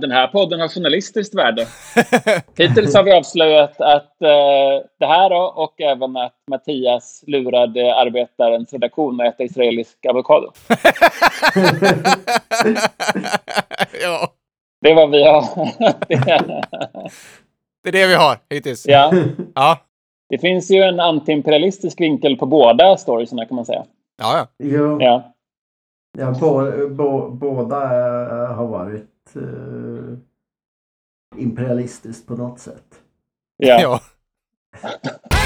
[0.00, 1.66] Den här podden har journalistiskt värde.
[2.56, 4.28] Hittills har vi avslöjat att eh,
[4.98, 10.52] det här och även att Mattias lurade arbetarens redaktion att äta israelisk avokado.
[14.02, 14.32] ja,
[14.80, 15.42] Det är vad vi har.
[17.82, 18.86] det är det vi har hittills.
[18.86, 19.12] ja.
[19.54, 19.78] Ja,
[20.28, 23.84] det finns ju en antiimperialistisk vinkel på båda storiesarna kan man säga.
[24.18, 24.48] ja.
[24.58, 24.66] ja.
[24.66, 25.32] Jo, Ja.
[26.18, 30.18] ja, bo, bo, båda eh, har varit eh,
[31.36, 33.00] imperialistiskt på något sätt.
[33.56, 33.80] ja.
[33.82, 34.00] ja.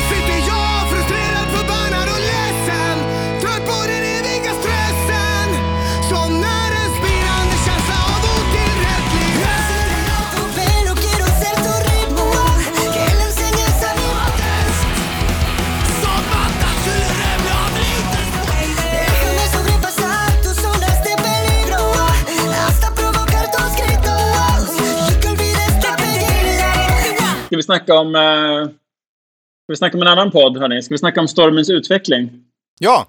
[27.63, 28.15] vi snacka om...
[28.15, 28.65] Eh,
[29.65, 30.83] ska vi snacka om en annan podd, hörni?
[30.83, 32.45] Ska vi snacka om stormens utveckling?
[32.81, 33.07] ja.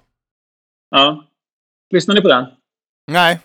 [0.90, 1.24] Ja.
[1.90, 2.46] Lyssnar ni på den?
[3.06, 3.40] Nej.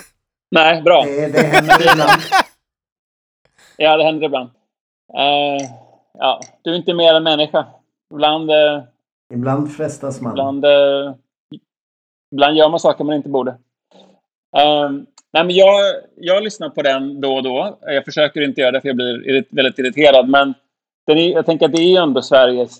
[0.50, 1.04] Nej, bra.
[1.04, 2.22] Det, det händer ibland.
[3.76, 4.50] Ja, det händer ibland.
[5.14, 5.70] Eh,
[6.18, 7.66] ja, du är inte mer än människa.
[8.14, 8.82] Ibland, eh,
[9.34, 10.32] Ibland frestas man.
[10.32, 11.14] ibland, eh,
[12.32, 13.50] ibland gör man saker man inte borde.
[14.56, 14.90] Eh,
[15.32, 17.78] nej, men jag, jag lyssnar på den då och då.
[17.80, 20.28] Jag försöker inte göra det för jag blir väldigt irriterad.
[20.28, 20.54] Men
[21.06, 22.78] den är, jag tänker att det är ju ändå Sveriges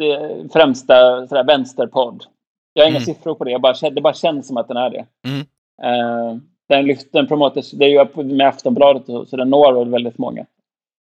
[0.00, 2.24] eh, främsta sådär, vänsterpodd.
[2.72, 3.06] Jag har inga Mm.
[3.06, 3.58] siffror på det.
[3.58, 5.04] Bara, det bara känns som att den är det.
[5.28, 5.40] Mm.
[5.82, 6.36] Eh,
[6.68, 10.46] den, den promotas, det är ju med Aftonbladet och så, den når väl väldigt många.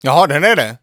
[0.04, 0.76] Jaha, den är det?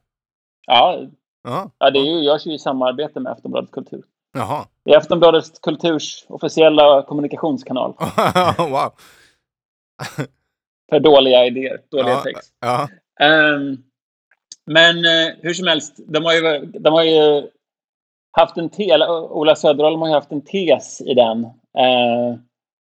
[0.68, 1.00] Ja,
[1.44, 1.70] Ja.
[1.78, 4.04] Ja, det är ju, görs ju i samarbete med Aftonbladet Kultur.
[4.34, 4.66] Jaha.
[4.86, 7.94] Det är Aftonbladet Kulturs officiella kommunikationskanal
[8.58, 8.92] wow.
[10.90, 12.54] för dåliga idéer, dåliga Ja, text.
[12.60, 12.90] ja.
[13.20, 13.78] Ehm,
[14.66, 17.50] men eh, hur som helst, de har ju, de har ju
[18.32, 21.44] haft en tes, eller Ola Söderholm har ju haft en tes i den
[21.78, 22.36] eh,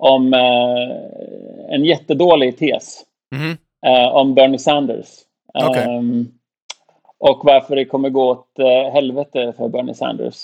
[0.04, 3.02] om eh, en jättedålig tes
[3.86, 5.08] eh, om Bernie Sanders.
[5.54, 5.84] Okej.
[5.84, 6.28] Ehm,
[7.20, 10.44] och varför det kommer gå åt eh, helvete för Bernie Sanders.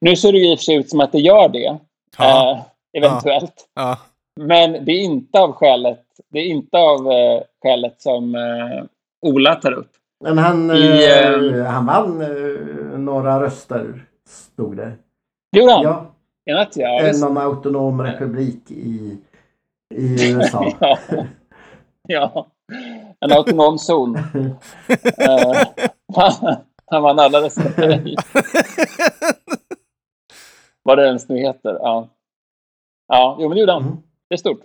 [0.00, 1.78] Nu ser det ju i och för sig ut som att det gör det.
[2.18, 2.58] Eh,
[2.92, 3.68] eventuellt.
[4.38, 8.84] Men det är inte av skälet, det är inte av eh, skälet som eh,
[9.26, 9.90] Ola tar upp.
[10.24, 14.92] Men han, I, eh, han vann eh, några röster, stod det.
[15.56, 15.82] Gjorde han?
[15.82, 16.06] Ja,
[16.44, 17.00] I natt, ja.
[17.00, 19.18] en någon autonom republik i,
[19.94, 20.72] i USA.
[20.80, 20.98] ja.
[22.08, 22.46] ja.
[23.20, 24.18] En autonom zon.
[26.90, 28.16] Han vann alla röster.
[30.82, 31.78] Vad det ens nu heter.
[31.80, 32.08] Ja,
[33.08, 33.82] ja jo, men det gjorde han.
[33.82, 33.96] Mm.
[34.28, 34.60] Det är stort.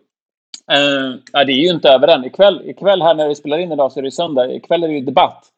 [0.71, 2.25] Eh, ja, det är ju inte över än.
[2.25, 4.53] Ikväll, ikväll här när vi spelar in idag så är det söndag.
[4.53, 5.49] Ikväll är det ju debatt.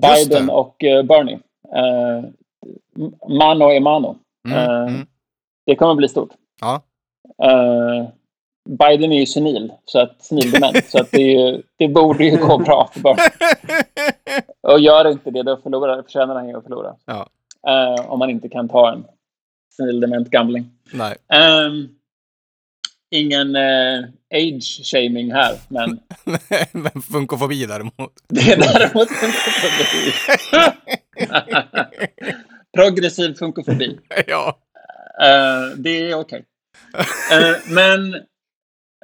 [0.00, 0.52] Biden det.
[0.52, 1.38] och eh, Bernie.
[1.76, 2.24] Eh,
[3.28, 4.16] mano e mano.
[4.48, 5.06] Mm, Eh, mm.
[5.66, 6.30] Det kommer bli stort.
[6.60, 6.82] Ja.
[8.68, 12.58] Biden är ju senil, så att, senildement, så att det, ju, det borde ju gå
[12.58, 13.22] bra för Bernie.
[14.72, 16.96] Och gör inte det, då förlorar, förtjänar han ju att förlora.
[17.04, 17.28] Ja.
[18.08, 19.04] Om man inte kan ta en
[19.76, 20.70] senildement gamling.
[20.92, 21.16] Nej.
[21.28, 21.97] Ehm,
[23.10, 24.04] ingen eh,
[24.34, 26.00] age-shaming här, men
[26.72, 28.12] Men funkofobi däremot.
[28.28, 30.12] det är däremot funkofobi.
[32.76, 33.98] Progressiv funkofobi.
[34.26, 34.58] ja.
[35.22, 36.44] Eh, det är okej.
[37.32, 38.14] Eh, men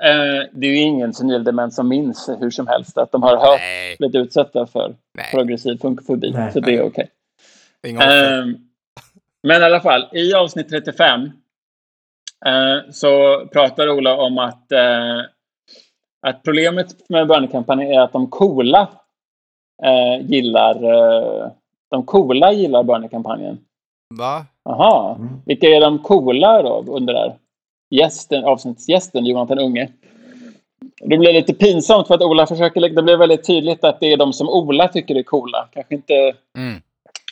[0.03, 3.61] eh, det är ju ingen senildement som minns hur som helst att de har hört
[3.61, 3.97] Nej.
[3.99, 5.31] blivit utsatta för Nej.
[5.31, 6.31] progressiv funkofobi.
[6.31, 6.53] Nej.
[6.53, 7.11] Så det är okej.
[7.87, 8.57] Ehm,
[9.43, 11.31] men i alla fall, i avsnitt 35 eh,
[12.91, 15.19] så pratar Ola om att, eh,
[16.27, 18.89] att problemet med Bernie-kampanjen är att de coola
[19.85, 21.51] eh, gillar eh,
[21.91, 23.59] de coola gillar Bernie-kampanjen.
[24.19, 24.47] Va?
[24.65, 25.29] Jaha, Mm.
[25.47, 27.35] vilka är de coola då undrar
[27.91, 29.89] gästen, avsnittsgästen Jonathan Unge.
[31.01, 34.17] Det blir lite pinsamt för att Ola försöker, det blir väldigt tydligt att det är
[34.17, 35.69] de som Ola tycker är coola.
[35.73, 36.15] Kanske inte
[36.59, 36.81] Mm.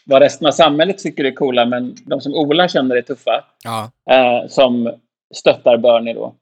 [0.04, 3.90] Vad resten av samhället tycker är coola, men de som Ola känner är tuffa, Ja.
[4.10, 4.92] eh, som
[5.34, 6.34] stöttar Bernie då.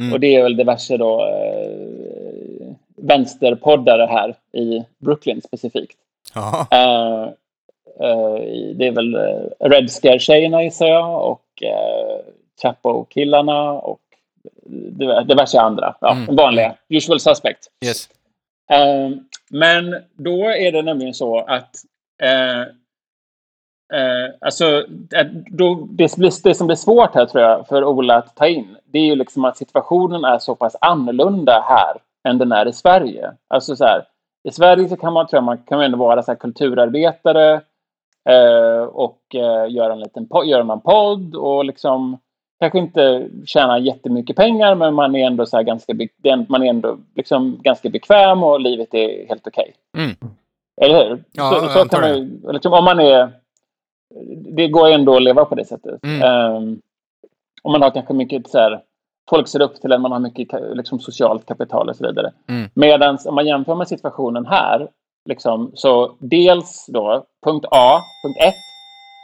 [0.00, 0.12] Mm.
[0.12, 5.98] Och det är väl diverse då eh, vänsterpoddare här i Brooklyn specifikt.
[6.70, 7.22] Eh,
[8.00, 8.34] eh,
[8.74, 12.18] det är väl eh, Red Scare-tjejerna gissar jag och eh,
[12.62, 14.00] Chapo-killarna och
[14.66, 15.94] diver- diverse andra.
[16.00, 16.36] Ja, Mm.
[16.36, 16.74] vanliga.
[16.88, 17.58] Usual suspect.
[17.86, 18.08] Yes.
[19.50, 21.76] Men då är det nämligen så att
[22.22, 22.62] eh,
[23.94, 24.84] eh, alltså,
[25.16, 28.76] att då, det, det som blir svårt här tror jag för Ola att ta in
[28.92, 31.96] det är ju liksom att situationen är så pass annorlunda här
[32.28, 33.32] än den är i Sverige.
[33.48, 34.04] Alltså så här,
[34.48, 37.60] i Sverige så kan man, tror jag, man kan ändå vara så här kulturarbetare
[38.28, 42.18] eh, och eh, göra en liten po- göra en podd och liksom
[42.60, 45.92] kanske inte tjäna jättemycket pengar men man är ändå så ganska,
[46.48, 49.74] man är ändå liksom ganska bekväm och livet är helt okej.
[49.96, 50.16] Mm.
[50.80, 51.24] Eller hur?
[51.32, 53.32] Ja, så, så kan man liksom, om man är...
[54.56, 56.04] Det går ändå att leva på det sättet.
[56.04, 56.22] Mm.
[56.22, 56.80] Ehm,
[57.62, 58.80] om man har kanske mycket så här,
[59.30, 62.32] folk ser upp till en, man har mycket liksom, socialt kapital och så vidare.
[62.48, 62.70] Mm.
[62.74, 64.88] Medan om man jämför med situationen här,
[65.28, 68.54] liksom, så dels då, punkt A, punkt 1,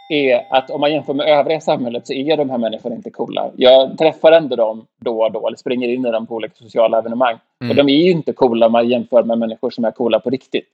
[0.08, 3.50] är att om man jämför med övriga samhället så är de här människorna inte coola.
[3.56, 6.98] Jag träffar ändå dem då och då, eller springer in i dem på olika sociala
[6.98, 7.38] evenemang.
[7.60, 7.70] Mm.
[7.70, 10.30] Och de är ju inte coola om man jämför med människor som är coola på
[10.30, 10.68] riktigt.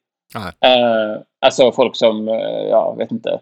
[0.61, 3.41] Eh, alltså folk som, eh, ja, vet inte,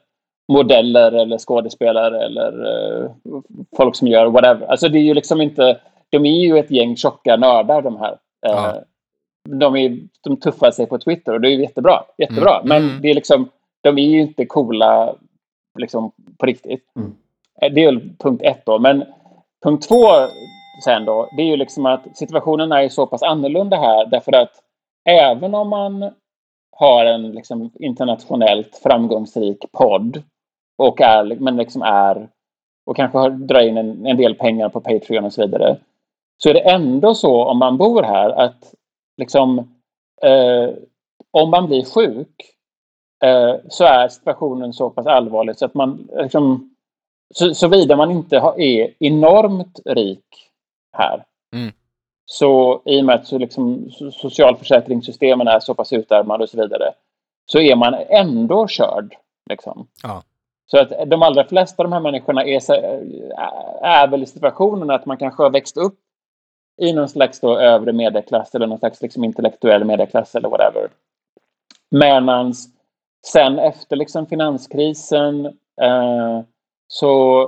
[0.52, 2.52] modeller eller skådespelare eller
[3.04, 3.10] eh,
[3.76, 4.66] folk som gör whatever.
[4.66, 5.80] Alltså det är ju liksom inte,
[6.10, 8.12] de är ju ett gäng tjocka nördar de här.
[8.46, 8.74] Eh, Ja.
[9.48, 12.02] de, är, de tuffar sig på Twitter och det är ju jättebra.
[12.18, 12.54] jättebra.
[12.60, 12.68] Mm.
[12.68, 13.02] Men Mm.
[13.02, 13.48] det är liksom,
[13.80, 15.14] de är ju inte coola
[15.78, 16.84] liksom, på riktigt.
[16.96, 17.14] Mm.
[17.62, 18.78] Eh, Det är väl punkt ett då.
[18.78, 19.04] Men
[19.64, 20.04] punkt två
[20.84, 24.52] sen då, det är ju liksom att situationen är så pass annorlunda här därför att
[25.08, 26.10] även om man
[26.76, 30.22] har en liksom internationellt framgångsrik podd
[30.78, 32.28] och är, men liksom är
[32.86, 35.76] och kanske har, drar in en, en del pengar på Patreon och så vidare.
[36.42, 38.74] Så är det ändå så om man bor här att
[39.16, 39.58] liksom
[40.22, 40.70] eh,
[41.30, 42.54] om man blir sjuk
[43.24, 46.74] eh, så är situationen så pass allvarlig så att man liksom,
[47.34, 50.50] så, såvida man inte har, är enormt rik
[50.96, 51.24] här.
[51.54, 51.72] Mm.
[52.24, 56.62] Så i och med att så liksom, so- socialförsäkringssystemen är så pass utarmade och så
[56.62, 56.92] vidare
[57.46, 59.14] så är man ändå körd.
[59.50, 59.86] Liksom.
[60.02, 60.22] Ja.
[60.70, 62.70] Så att de allra flesta av de här människorna är,
[63.82, 65.98] är väl i situationen att man kanske har växt upp
[66.82, 70.88] i någon slags då övre medelklass eller någon slags liksom intellektuell medelklass eller whatever.
[71.90, 72.54] Medan
[73.26, 75.46] sen efter liksom finanskrisen
[75.80, 76.40] eh,
[76.88, 77.42] så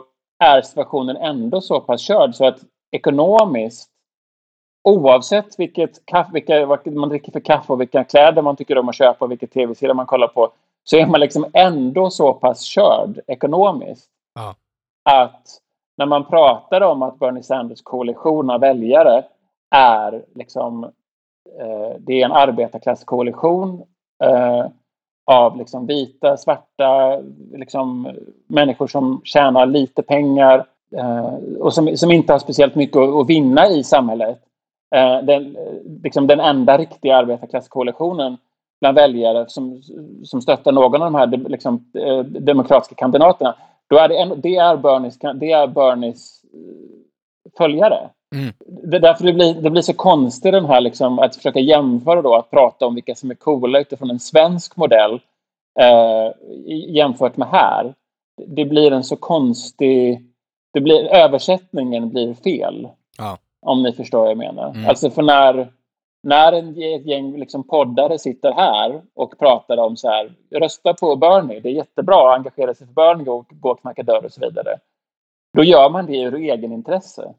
[0.45, 2.59] är situationen ändå så pass körd så att
[2.91, 3.91] ekonomiskt
[4.85, 8.89] oavsett vilket kaffe, vilka, vad man dricker för kaffe och vilka kläder man tycker om
[8.89, 10.53] att köpa och vilka tv-serier man kollar på
[10.85, 14.55] så är man liksom ändå så pass körd ekonomiskt Ja.
[15.05, 15.61] att
[15.97, 19.25] när man pratar om att Bernie Sanders koalition av väljare
[19.71, 20.85] är liksom
[21.59, 23.83] eh, det är en arbetarklasskoalition
[24.25, 24.67] eh,
[25.27, 27.21] av liksom vita, svarta,
[27.53, 28.09] liksom
[28.47, 30.67] människor som tjänar lite pengar
[30.97, 34.39] eh, och som, som inte har speciellt mycket att, att vinna i samhället.
[34.95, 35.57] Eh, den,
[36.03, 38.37] liksom den enda riktiga arbetarklasskoalitionen
[38.81, 39.83] bland väljare som,
[40.25, 43.55] som stöttar någon av de här de- liksom, eh, demokratiska kandidaterna,
[43.91, 48.09] då är det, en, det är Bernies, det är Bernies eh, följare.
[48.35, 48.53] Mm.
[48.91, 52.23] Det är därför det blir, det blir så konstigt den här liksom, att försöka jämföra
[52.23, 55.21] då, att prata om vilka som är coola utifrån en svensk modell
[55.81, 56.33] eh,
[56.89, 57.95] jämfört med här.
[58.47, 60.27] Det blir en så konstig...
[60.73, 62.89] Det blir, översättningen blir fel.
[63.19, 63.39] Ja.
[63.67, 64.71] Om ni förstår vad jag menar.
[64.71, 64.89] Mm.
[64.89, 65.69] Alltså för när,
[66.23, 71.17] när en, ett gäng liksom poddare sitter här och pratar om så här, rösta på
[71.17, 74.33] Bernie, det är jättebra att engagera sig för Bernie och gå och knacka dörr och
[74.33, 74.79] så vidare.
[75.57, 77.35] då gör man det ur egenintresse.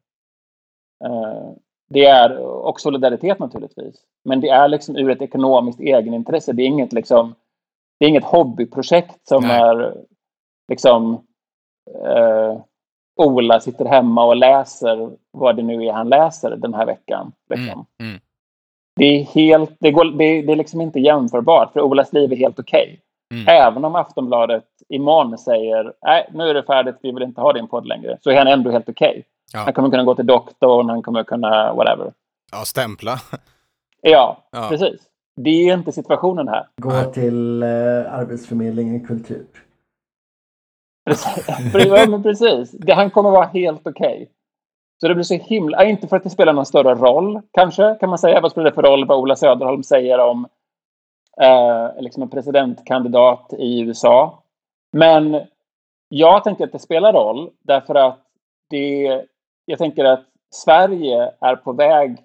[1.03, 1.51] Eh,
[1.89, 3.95] det är, och solidaritet naturligtvis.
[4.23, 6.53] Men det är liksom ur ett ekonomiskt egenintresse.
[6.53, 7.35] Det är inget, liksom,
[7.99, 9.61] det är inget hobbyprojekt som Nej.
[9.61, 9.97] är
[10.67, 11.25] liksom
[12.05, 12.61] eh,
[13.15, 17.31] Ola sitter hemma och läser vad det nu är han läser den här veckan.
[17.49, 17.85] Liksom.
[17.99, 18.21] Mm, mm.
[18.95, 22.35] Det är helt, det, går, det, det är liksom inte jämförbart, för Olas liv är
[22.35, 22.99] helt okej.
[23.33, 23.47] Mm.
[23.47, 27.67] Även om Aftonbladet imorgon säger nej, nu är det färdigt, vi vill inte ha din
[27.67, 29.23] podd längre, så är han ändå helt okej.
[29.53, 29.59] Ja.
[29.59, 32.11] Han kommer kunna gå till doktorn, han kommer kunna whatever.
[32.51, 33.19] Ja, stämpla.
[34.01, 34.67] Ja, Ja.
[34.69, 35.01] precis.
[35.35, 36.67] Det är inte situationen här.
[36.81, 37.69] Gå till eh,
[38.13, 39.45] Arbetsförmedlingen Kultur.
[41.05, 41.47] Precis.
[41.73, 42.71] ja, men precis.
[42.71, 44.29] Det, han kommer vara helt okej.
[45.01, 45.85] Så det blir så himla...
[45.85, 48.41] Inte för att det spelar någon större roll, kanske, kan man säga.
[48.41, 50.47] Vad spelar det för roll vad Ola Söderholm säger om
[51.41, 54.43] eh, liksom en presidentkandidat i USA?
[54.91, 55.41] Men
[56.09, 58.19] jag tänker att det spelar roll därför att
[58.69, 59.21] det...
[59.65, 62.17] Jag tänker att Sverige är på väg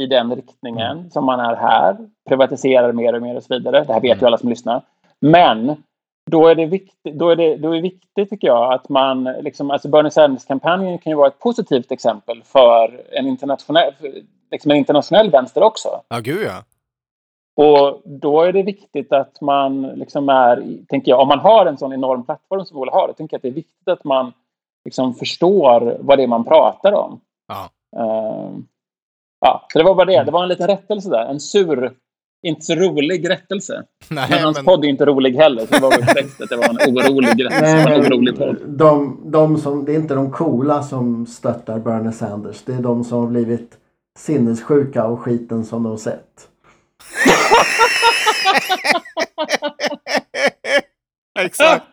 [0.00, 1.96] i den riktningen som man är här.
[2.28, 3.84] Privatiserar mer och mer och så vidare.
[3.84, 4.82] Det här vet ju alla som lyssnar.
[5.20, 5.82] Men
[6.30, 9.24] då är det viktigt, då är det, då är det viktigt tycker jag att man,
[9.24, 13.92] liksom, alltså Bernie Sanders-kampanjen kan ju vara ett positivt exempel för en internationell,
[14.50, 15.88] liksom en internationell vänster också.
[16.08, 16.64] Ja, gud ja.
[17.56, 21.78] Och då är det viktigt att man liksom är, tänker jag, om man har en
[21.78, 24.32] sån enorm plattform som Ola har, då tänker jag att det är viktigt att man
[24.84, 27.20] liksom förstår vad det är man pratar om.
[27.48, 27.70] Ja.
[28.00, 28.66] Ehm,
[29.40, 30.24] ja, så det var bara det.
[30.24, 31.26] Det var en liten rättelse där.
[31.26, 31.94] En sur,
[32.42, 33.82] inte så rolig rättelse.
[34.10, 34.64] Nej, Men hans men...
[34.64, 37.44] podd är inte rolig heller, så det var väl korrekt att det var en orolig
[37.44, 37.66] rättelse.
[37.94, 38.56] En orolig podd.
[38.66, 42.62] de, de som, det är inte de coola som stöttar Bernie Sanders.
[42.62, 43.78] Det är de som har blivit
[44.18, 46.48] sinnessjuka av skiten som de har sett.
[51.40, 51.84] Exakt.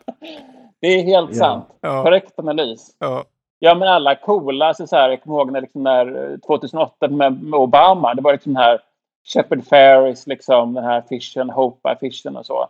[0.81, 1.37] Det är helt Ja.
[1.37, 1.65] sant.
[1.81, 2.03] Ja.
[2.03, 2.95] Korrekt analys.
[2.99, 3.23] Ja.
[3.59, 7.07] Ja, men alla coola, så så här, jag kommer ihåg när, liksom, när eh, 2008
[7.07, 8.79] med, med Obama, det var liksom den här
[9.23, 12.67] Shepard Faris, liksom den här affischen, Hope-affischen och så.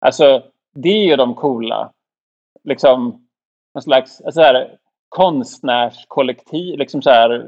[0.00, 0.42] Alltså,
[0.74, 1.92] det är ju de coola.
[2.64, 3.26] Liksom,
[3.74, 4.78] någon slags alltså så här,
[5.08, 7.46] konstnärskollektiv, liksom så här,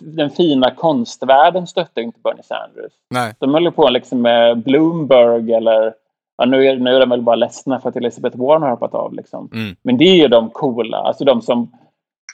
[0.00, 2.92] den fina konstvärlden stöttar inte Bernie Sanders.
[3.10, 3.34] Nej.
[3.38, 5.94] De håller på liksom med Bloomberg eller
[6.36, 8.94] ja, nu, är, nu är de väl bara ledsna för att Elizabeth Warren har hoppat
[8.94, 9.14] av.
[9.14, 9.50] Liksom.
[9.52, 9.76] Mm.
[9.82, 11.76] Men det är ju de coola, alltså de som,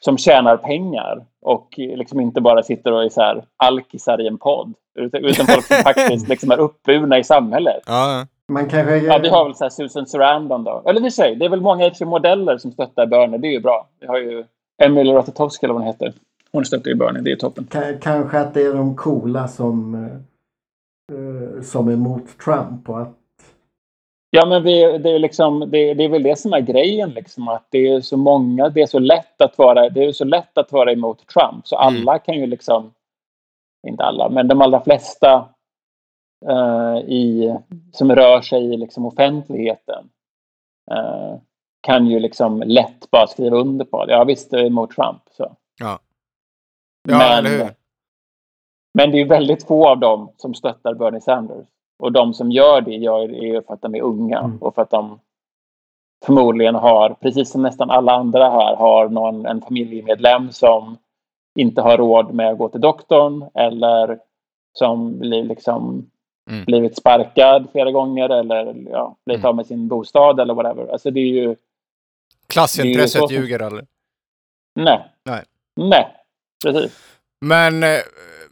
[0.01, 4.39] som tjänar pengar och liksom inte bara sitter och är så här alkisar i en
[4.39, 4.75] podd.
[4.99, 7.83] Utan, utan folk som faktiskt liksom är uppburna i samhället.
[7.87, 8.97] Ja, Man kanske...
[8.97, 10.83] Ja, vi har väl så här Susan Sarandon då.
[10.87, 13.39] Eller i och för sig, det är väl många eftersom modeller som stöttar Bernie.
[13.39, 13.89] Det är ju bra.
[14.01, 14.45] Vi har ju
[14.83, 16.13] Emily Ratajkowski eller vad hon heter.
[16.53, 17.65] Hon stöttar ju Bernie, det är toppen.
[17.71, 19.95] Ka- Kanske att det är de coola som,
[21.13, 23.15] eh, som är emot Trump och att
[24.37, 27.49] Ja, men vi, det, är liksom, det, det är väl det som är grejen, liksom,
[27.49, 30.59] att det är så många, det är så lätt att vara, det är så lätt
[30.59, 31.67] att vara emot Trump.
[31.67, 31.87] Så Mm.
[32.09, 32.93] alla kan ju liksom,
[33.87, 35.49] inte alla, men de allra flesta
[36.49, 37.57] eh, i,
[37.93, 40.09] som rör sig i liksom offentligheten
[40.91, 41.39] eh,
[41.81, 44.13] kan ju liksom lätt bara skriva under på det.
[44.13, 45.23] Ja, visst, det är emot Trump.
[45.31, 45.57] Så.
[45.81, 45.99] ja.
[47.09, 47.71] Ja, Men- eller hur?
[48.99, 51.67] Men det är väldigt få av dem som stöttar Bernie Sanders.
[51.99, 54.59] Och de som gör det gör det för att de är unga Mm.
[54.59, 55.21] och för att de
[56.27, 60.97] förmodligen har, precis som nästan alla andra här, har någon, en familjemedlem som
[61.59, 64.19] inte har råd med att gå till doktorn eller
[64.79, 66.11] som blir liksom
[66.51, 66.65] Mm.
[66.65, 69.49] blivit sparkad flera gånger eller ja, blivit Mm.
[69.49, 70.93] av med sin bostad eller whatever.
[70.93, 71.57] Alltså det är ju, det är
[72.47, 73.87] Klassintresset ju så- ljuger aldrig.
[74.75, 75.05] nej.
[75.25, 75.43] Nej.
[75.77, 76.07] Nej,
[76.65, 76.99] precis.
[77.41, 77.89] Men, eh,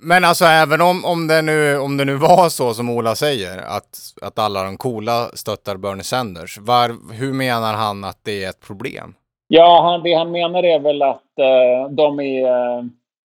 [0.03, 3.59] men alltså även om, om, det nu, om det nu var så som Ola säger,
[3.59, 8.50] att, att alla de coola stöttar Bernie Sanders, var, hur menar han att det är
[8.50, 9.14] ett problem?
[9.48, 12.44] Ja, han, det han menar är väl att eh, de är...
[12.46, 12.84] Eh,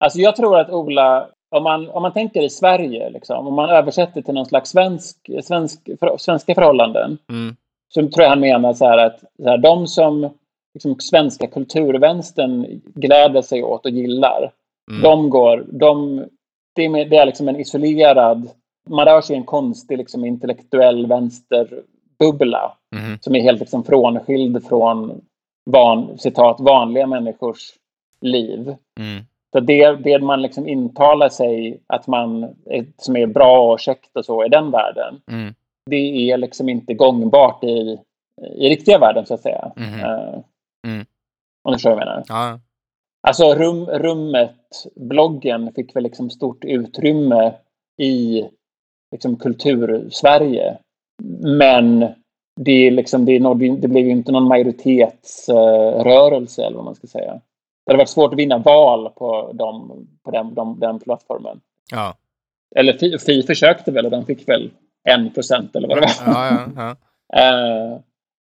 [0.05, 3.71] alltså jag tror att Ola, om man, om man tänker i Sverige, liksom, om man
[3.71, 7.57] översätter till någon slags svensk, svensk, för, svenska förhållanden, Mm.
[7.95, 10.31] så tror jag han menar så här att så här, de som
[10.75, 14.51] liksom, svenska kulturvänstern gläder sig åt och gillar,
[14.91, 15.03] Mm.
[15.03, 15.65] de går...
[15.73, 16.25] De,
[16.75, 18.49] det, är, det är liksom en isolerad...
[18.91, 23.18] Man rör sig i en konstig liksom, intellektuell vänsterbubbla Mhm.
[23.20, 25.20] som är helt liksom frånskild från
[25.70, 27.59] van, citat, vanliga människors
[28.20, 28.75] liv.
[29.01, 29.25] Mm.
[29.53, 34.16] Så det, det man liksom intalar sig att man är, som är bra och käckt
[34.16, 35.55] och så i den världen, Mm.
[35.91, 37.99] det är liksom inte gångbart i,
[38.57, 39.72] i riktiga världen så att säga.
[39.77, 40.01] Mhm.
[40.01, 40.35] Eh,
[40.87, 41.07] Mm.
[41.62, 42.25] Om du förstår vad jag menar.
[42.29, 42.59] Ja.
[43.27, 44.57] Alltså rum, rummet,
[44.97, 47.55] bloggen fick väl liksom stort utrymme
[47.99, 48.45] i
[49.12, 50.79] liksom kultur-Sverige.
[51.59, 52.07] Men
[52.61, 57.07] det, liksom, det, är nåd- det blev ju inte någon majoritetsrörelse eller vad man ska
[57.07, 57.33] säga.
[57.87, 61.61] Det hade varit svårt att vinna val på, dem, på den, de, den plattformen.
[61.91, 62.14] Ja.
[62.77, 64.70] Eller Fi, Fi försökte väl och de fick väl
[65.09, 66.11] en procent eller vad det var.
[66.33, 66.97] Ja, ja, ja.
[67.37, 67.99] Eh,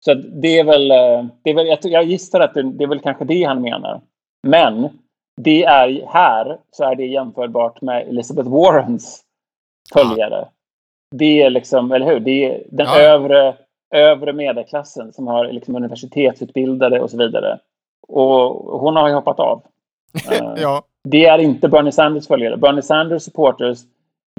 [0.04, 2.88] så det är väl, eh, det är väl jag, jag gissar att det, det är
[2.88, 4.00] väl kanske det han menar.
[4.46, 4.88] Men
[5.36, 9.22] det är här så är det jämförbart med Elizabeth Warrens
[9.92, 10.48] följare.
[11.10, 12.20] Det är liksom, eller hur?
[12.20, 13.00] Det är den Ja.
[13.00, 13.56] övre,
[13.94, 17.58] övre medelklassen som har liksom universitetsutbildade och så vidare.
[18.08, 19.62] Och hon har ju hoppat av.
[20.32, 20.82] Eh, ja.
[21.08, 22.56] det är inte Bernie Sanders följare.
[22.56, 23.78] Bernie Sanders supporters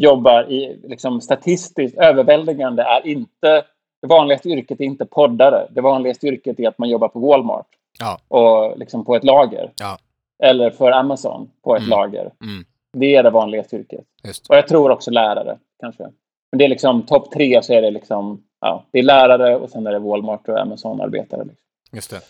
[0.01, 3.63] jobbar i liksom, statistiskt överväldigande är inte
[4.01, 5.67] det vanligaste yrket är inte poddare.
[5.69, 7.67] Det vanligaste yrket är att man jobbar på Walmart
[7.99, 8.19] Ja.
[8.27, 9.71] och liksom på ett lager.
[9.79, 9.97] Ja.
[10.43, 11.89] Eller för Amazon på ett Mm.
[11.89, 12.31] lager.
[12.43, 12.65] Mm.
[12.93, 14.05] Det är det vanligaste yrket.
[14.23, 14.49] Just.
[14.49, 16.03] Och jag tror också lärare kanske.
[16.51, 19.69] Men det är liksom topp tre så är det liksom ja, det är lärare och
[19.69, 21.43] sen är det Walmart och Amazon-arbetare.
[21.43, 21.65] Liksom.
[21.91, 22.21] Just det.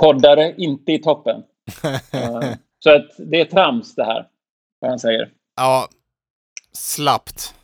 [0.00, 1.42] Poddare inte i toppen.
[2.12, 2.40] Eh,
[2.84, 4.26] så att det är trams det här.
[4.80, 5.30] Vad han säger.
[5.56, 5.88] ja.
[6.72, 7.54] Slappt.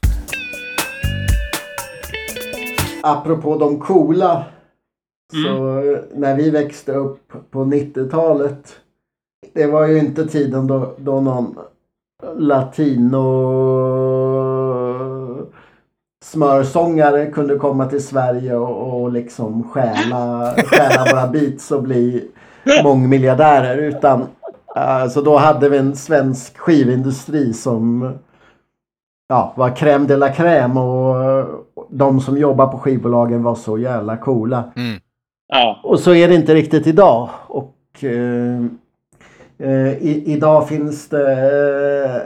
[3.02, 4.44] Apropå de coola.
[5.42, 5.82] Så
[6.14, 8.76] när vi växte upp på 90-talet.
[9.52, 11.58] Det var ju inte tiden då, då någon
[12.36, 13.24] latino
[16.24, 22.30] smörsångare kunde komma till Sverige och, och liksom stjäla, stjäla våra beats och bli
[22.84, 23.76] mångmiljardärer.
[23.76, 24.24] Utan
[24.74, 28.12] alltså då hade vi en svensk skivindustri som
[29.28, 31.46] ja, var crème de la crème och
[31.88, 34.64] de som jobbar på skivbolagen var så jävla coola.
[34.76, 35.00] Mm.
[35.48, 37.30] Ja, Och så är det inte riktigt idag.
[37.46, 38.64] Och eh,
[39.58, 42.22] eh, i, idag finns det eh,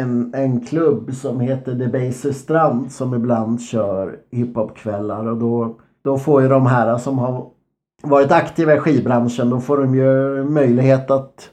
[0.00, 6.18] en, en klubb som heter The Baser Strand som ibland kör hiphopkvällar och då, då
[6.18, 7.46] får ju de här som har
[8.02, 11.50] varit aktiva i skivbranschen då får de ju möjlighet att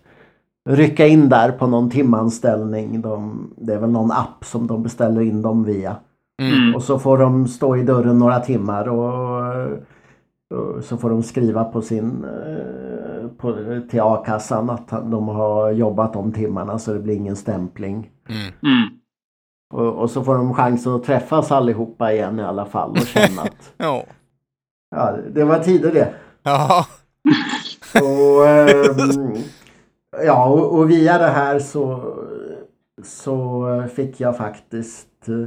[0.70, 3.02] rycka in där på någon timanställning.
[3.02, 5.95] De, det är väl någon app som de beställer in dem via.
[6.41, 6.76] Mm.
[6.76, 9.80] Och så får de stå i dörren några timmar och, och
[10.84, 13.54] så får de skriva på sin eh, på,
[13.89, 18.12] till a-kassan att de har jobbat de timmarna så det blir ingen stämpling.
[18.30, 18.54] Mm.
[18.64, 18.89] Mm.
[19.74, 23.41] Och, och så får de chansen att träffas allihopa igen i alla fall och känna
[23.41, 24.04] att Ja.
[24.95, 26.14] ja, det var tider det.
[26.43, 26.86] Ja.
[27.93, 29.34] Och, ehm,
[30.26, 32.14] ja, och, och via det här så,
[33.04, 35.45] så fick jag faktiskt eh,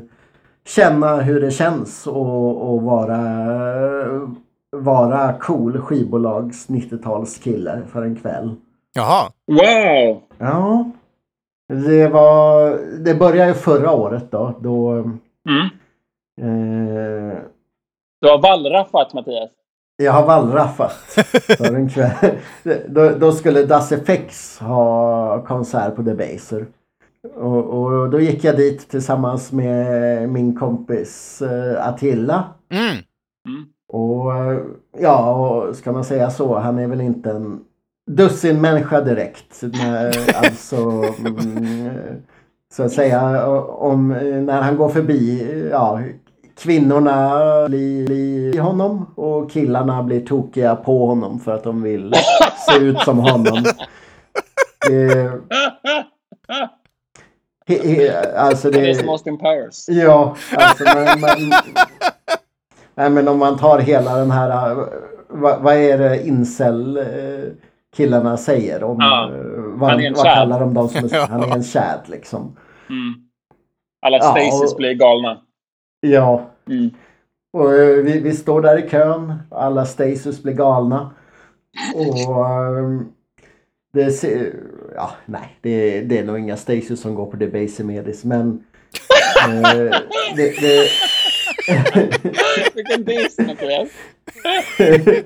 [0.67, 3.19] känna hur det känns att att vara,
[4.77, 8.55] vara cool skivbolags 90-talskille för en kväll.
[8.95, 9.31] Jaha.
[9.47, 10.23] Wow!
[10.39, 10.91] Ja,
[11.69, 14.55] det var, det började ju förra året då.
[14.61, 14.91] då
[15.49, 15.69] Mm.
[16.41, 17.39] eh,
[18.21, 19.51] Du har wallraffat Mattias.
[19.97, 20.93] Jag har wallraffat
[21.59, 22.39] för en kväll.
[22.89, 26.67] Då, då skulle Das FX ha konsert på The Baser.
[27.35, 32.45] Och, och då gick jag dit tillsammans med min kompis eh, Attila.
[32.71, 33.02] Mm.
[33.93, 34.59] Och eh,
[34.99, 37.61] ja, och ska man säga så, han är väl inte en
[38.11, 39.63] dussinmänniska direkt.
[39.63, 40.77] Men, alltså,
[41.19, 41.91] mm,
[42.73, 44.09] så att säga, om,
[44.47, 46.01] när han går förbi, ja,
[46.59, 47.39] kvinnorna
[47.69, 52.15] blir, blir honom och killarna blir tokiga på honom för att de vill
[52.69, 53.65] se ut som honom.
[54.89, 55.31] Det,
[57.67, 59.89] he, he, alltså Det är som det, Austin Powers.
[59.89, 61.53] Ja, alltså man, man,
[62.95, 64.85] nej, men om man tar hela den här, äh,
[65.29, 67.05] vad, vad är det incel äh,
[67.97, 69.41] killarna säger om, Ja, äh,
[69.75, 71.27] vad, är vad kallar de dem som, Ja.
[71.31, 72.57] han är en chad liksom.
[72.91, 73.15] Mm.
[74.07, 75.39] Alla Ja, och- blir galna.
[76.01, 76.91] Ja, Mm.
[77.53, 77.73] och
[78.07, 81.11] vi, vi står där i kön, alla Stasus blir galna.
[81.97, 82.47] Och
[82.79, 83.07] ähm,
[83.93, 84.55] det ser,
[84.95, 88.65] ja nej, det, det är nog inga Stasus som går på Debaser Medis men
[89.49, 89.63] äh,
[90.37, 90.89] det, det,
[92.75, 93.89] Vilken diss Mattias.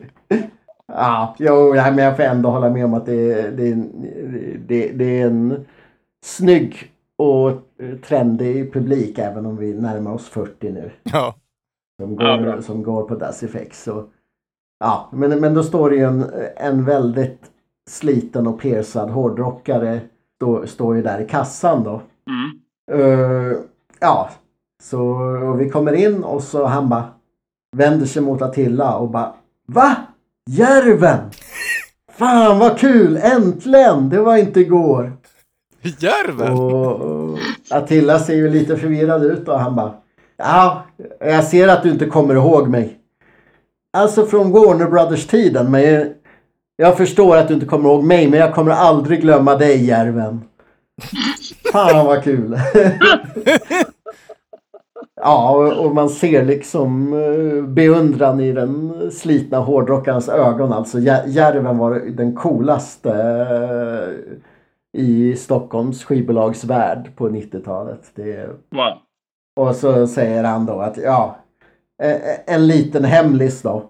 [0.92, 3.74] Ja, jo, nej, men jag får ändå hålla med om att det, det,
[4.66, 5.66] det, det är en
[6.24, 7.52] snygg och
[8.08, 10.90] trendig publik även om vi närmar oss 40 nu.
[11.02, 11.34] Ja.
[12.02, 12.62] Som Ja, går, bra.
[12.62, 13.82] som går på Das Effects.
[13.82, 14.04] Så,
[14.80, 16.24] ja, men, men då står det ju en,
[16.56, 17.40] en väldigt
[17.90, 20.00] sliten och persad hårdrockare
[20.36, 22.00] står, står ju där i kassan då.
[22.30, 22.60] Mm.
[22.92, 23.56] Eh,
[24.00, 24.30] ja,
[24.90, 27.04] så vi kommer in och så han bara
[27.76, 29.34] vänder sig mot Attila och bara
[29.68, 29.96] Va?
[30.50, 31.18] Järven!
[32.12, 33.16] Fan vad kul!
[33.16, 34.08] Äntligen!
[34.08, 35.12] Det var inte igår.
[35.82, 36.52] Järven!
[36.52, 37.38] Och, och
[37.70, 39.94] Attila ser ju lite förvirrad ut och han bara
[40.36, 40.84] Ja,
[41.20, 42.98] jag ser att du inte kommer ihåg mig.
[43.96, 46.14] Alltså från Warner Brothers-tiden med
[46.76, 50.44] Jag förstår att du inte kommer ihåg mig men jag kommer aldrig glömma dig Järven.
[51.72, 52.58] Fan vad kul.
[55.26, 60.72] ja och, och man ser liksom eh, beundran i den slitna hårdrockarens ögon.
[60.72, 68.00] Alltså Jär- Järven var den coolaste eh, i Stockholms skivbolagsvärld på 90-talet.
[68.14, 69.66] Det, Wow.
[69.68, 71.36] och så säger han då att ja,
[72.02, 73.82] eh, en liten hemlis då.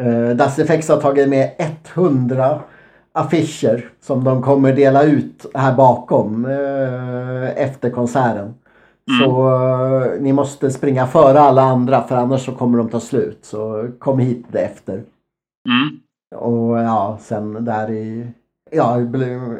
[0.00, 1.50] Eh, Das Effects har tagit med
[1.94, 2.58] 100
[3.12, 6.44] affischer som de kommer dela ut här bakom
[7.56, 8.54] efter konserten.
[9.22, 13.38] Så eh, ni måste springa före alla andra för annars så kommer de ta slut.
[13.42, 14.92] Så kom hit efter.
[15.68, 15.98] Mm.
[16.36, 18.26] Och ja, sen där i...
[18.70, 18.96] Ja,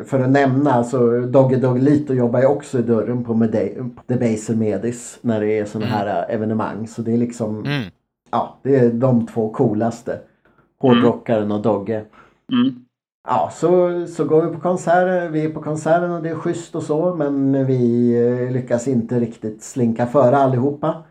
[0.07, 5.19] för att nämna så Dogge Doggelito jobbar ju också i dörren på Mede- Debaser Medis
[5.21, 6.87] när det är sådana här evenemang.
[6.87, 7.83] Så det är liksom, Mm.
[8.31, 10.19] ja, det är de två coolaste.
[10.81, 12.05] Hårdrockaren och Dogge.
[12.53, 12.84] Mm.
[13.29, 15.33] Ja, så, så går vi på konserten.
[15.33, 17.15] Vi är på konserten och det är schysst och så.
[17.15, 21.03] Men vi eh, lyckas inte riktigt slinka före allihopa.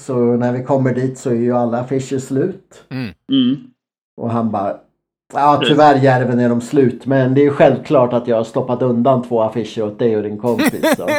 [0.00, 2.84] Så när vi kommer dit så är ju alla affischer slut.
[2.90, 3.14] Mm.
[3.30, 3.56] Mm.
[4.16, 4.76] Och han bara
[5.32, 9.22] Ja tyvärr Järven är de slut men det är självklart att jag har stoppat undan
[9.22, 10.96] två affischer åt dig och din kompis.
[10.96, 11.08] Så,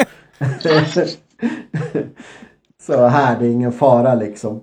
[2.82, 4.62] så här, det är ingen fara liksom.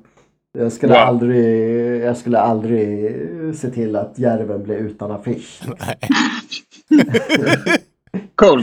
[0.58, 1.00] Jag skulle, Wow.
[1.02, 3.16] aldrig, jag skulle aldrig
[3.56, 5.60] se till att Järven blir utan affisch.
[8.34, 8.62] Cool.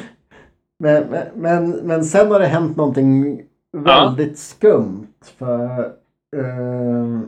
[0.80, 3.42] Men, men, men, men sen har det hänt någonting
[3.78, 5.08] väldigt skumt.
[5.38, 5.80] För,
[6.38, 7.20] eh,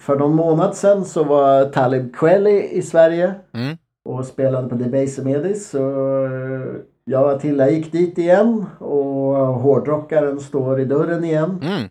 [0.00, 3.76] för någon månad sen så var Talib Kweli i Sverige Mm.
[4.04, 5.70] och spelade på Debaser Medis.
[5.70, 5.78] Så
[6.26, 11.58] eh, jag och Attila gick dit igen och hårdrockaren står i dörren igen.
[11.62, 11.88] Mm.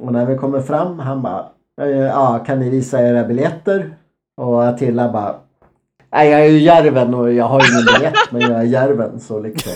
[0.00, 1.46] Och när vi kommer fram han bara
[1.80, 3.96] eh, Ja, kan ni visa era biljetter?
[4.36, 5.34] Och Attila bara
[6.12, 9.20] Nej, jag är ju Järven och jag har ju ingen biljett men jag är Järven
[9.20, 9.72] så liksom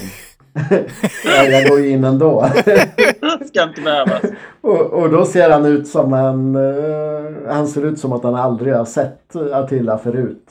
[1.25, 2.47] jag, jag går ju in ändå.
[3.47, 4.23] Ska inte behövas.
[4.61, 6.57] och, och då ser han ut som en...
[6.57, 10.51] eh, han ser ut som att han aldrig har sett Attila förut.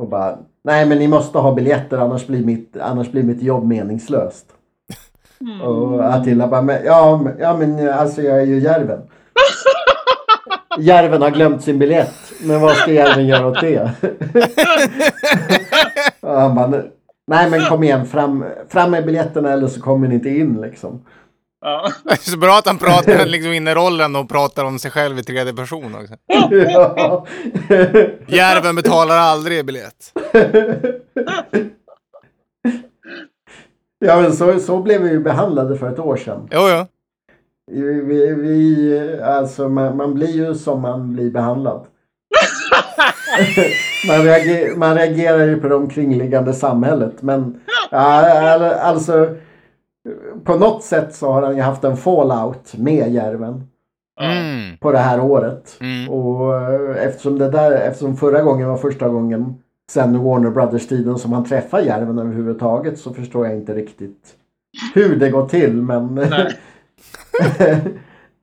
[0.00, 3.66] Och bara Nej men ni måste ha biljetter annars blir mitt, annars blir mitt jobb
[3.66, 4.46] meningslöst.
[5.62, 9.00] Och Attila bara men, ja, men, ja men alltså jag är ju Järven.
[10.78, 12.14] Järven har glömt sin biljett.
[12.40, 13.90] Men vad ska Järven göra åt det?
[16.20, 16.82] och han bara,
[17.26, 21.02] nej men kom igen fram, fram med biljetterna eller så kommer ni inte in liksom.
[21.60, 21.92] Ja.
[22.20, 25.22] Så bra att han pratar liksom in i rollen och pratar om sig själv i
[25.22, 26.14] tredje person också.
[26.50, 27.26] ja.
[28.26, 30.12] Järven betalar aldrig biljett.
[33.98, 36.48] Ja men så, så blev vi ju behandlade för ett år sedan.
[36.52, 36.84] Jo, jo.
[38.06, 41.86] Vi, vi, alltså man, man blir ju som man blir behandlad.
[44.08, 47.22] man, reager, man reagerar ju på det omkringliggande samhället.
[47.22, 47.98] Men ja,
[48.54, 49.36] all- alltså
[50.44, 53.62] på något sätt så har han ju haft en fallout med Järven
[54.20, 54.76] Mm.
[54.78, 55.76] på det här året.
[55.80, 56.08] Mm.
[56.10, 59.54] Och eh, eftersom det där, eftersom förra gången var första gången
[59.90, 64.36] sen Warner Brothers-tiden som han träffar Järven överhuvudtaget så förstår jag inte riktigt
[64.94, 65.82] hur det går till.
[65.82, 66.18] Men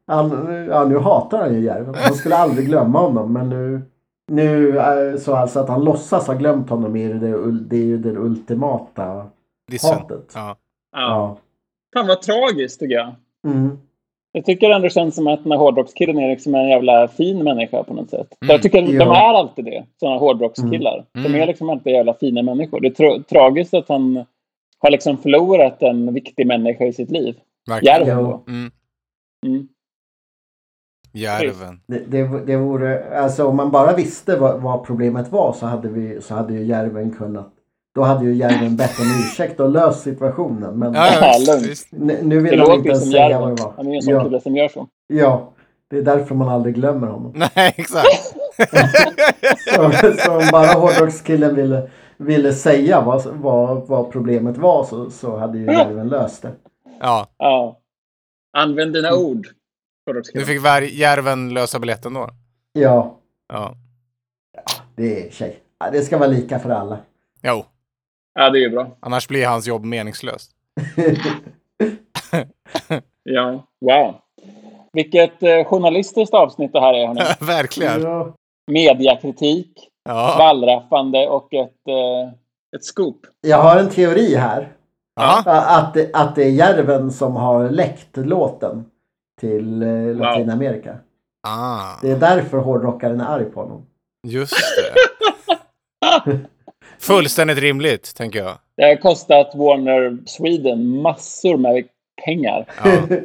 [0.07, 1.95] han, ja, nu hatar han ju Järven.
[1.97, 3.81] Han skulle aldrig glömma honom men nu,
[4.31, 7.97] nu är så alltså att han låtsas ha glömt honom är det, det är ju
[7.97, 9.27] det ultimata
[9.71, 9.93] Dissen.
[9.93, 10.31] hatet.
[10.35, 10.57] Ja.
[10.91, 10.99] Ja.
[10.99, 11.37] Ja.
[11.93, 13.15] Fan vad tragiskt tycker jag.
[13.47, 13.77] Mm.
[14.35, 17.43] Jag tycker ändå det känns som att den här hårdrockskillen är liksom en jävla fin
[17.43, 18.27] människa på något sätt.
[18.41, 18.51] Mm.
[18.53, 19.15] Jag tycker de Ja.
[19.15, 21.05] är alltid det, sådana hårdrockskillar.
[21.13, 21.41] De Mm.
[21.41, 22.79] är liksom alltid jävla fina människor.
[22.81, 24.25] Det är tra- tragiskt att han
[24.79, 27.35] har liksom förlorat en viktig människa i sitt liv.
[27.69, 28.07] Verkligen.
[28.07, 28.39] Järven.
[28.47, 28.71] Mm.
[29.45, 29.67] Mm.
[31.13, 31.79] Järven.
[31.87, 35.87] Det, det, det vore, alltså om man bara visste vad, vad problemet var så hade,
[35.89, 37.53] vi, så hade ju Järven kunnat
[37.95, 40.79] då hade ju Järven bett om ursäkt och löst situationen.
[40.79, 41.87] Men Ja, ja, Ja, visst.
[41.91, 43.73] nu, vill han inte ens som säga vad det var.
[43.77, 44.87] Han är ju en sån Ja, kille som gör så.
[45.07, 45.51] ja,
[45.89, 47.33] det är därför man aldrig glömmer honom.
[47.55, 48.35] Nej, exakt.
[49.75, 49.91] Så,
[50.25, 55.57] så om bara hårdrockskillen ville, ville säga vad, vad, vad problemet var så, så hade
[55.57, 56.51] ju Järven löst det.
[56.99, 57.79] Ja, Ja.
[58.57, 59.21] Använd dina Mm.
[59.21, 59.47] ord.
[60.05, 60.47] hårdrockskillen.
[60.47, 62.29] fick Vär- Järven lösa biljetten då.
[62.73, 63.17] Ja,
[63.53, 63.73] Ja.
[64.95, 65.59] det är tjej.
[65.79, 66.97] Ja, Det ska vara lika för alla.
[67.41, 67.65] Jo,
[68.35, 68.87] Ja, det är ju bra.
[68.99, 70.51] annars blir hans jobb meningslöst.
[73.23, 74.15] Ja, wow.
[74.93, 77.07] Vilket eh, journalistiskt avsnitt det här är.
[77.07, 77.21] Hörni.
[77.39, 78.01] Verkligen.
[78.01, 78.35] ja.
[78.71, 80.35] Mediakritik, Ja.
[80.39, 82.29] wallraffande och ett, eh,
[82.75, 83.19] ett scoop.
[83.41, 84.71] Jag har en teori här.
[85.15, 88.85] Att det, att det är Järven som har läckt låten
[89.39, 90.97] till eh, Latinamerika.
[91.47, 93.85] Ah, Det är därför hårdrockaren är arg på honom.
[94.27, 94.93] just det.
[96.99, 98.57] Fullständigt rimligt, tänker jag.
[98.77, 101.87] Det har kostat Warner Sweden massor med
[102.25, 102.65] pengar.
[102.83, 103.07] Ja.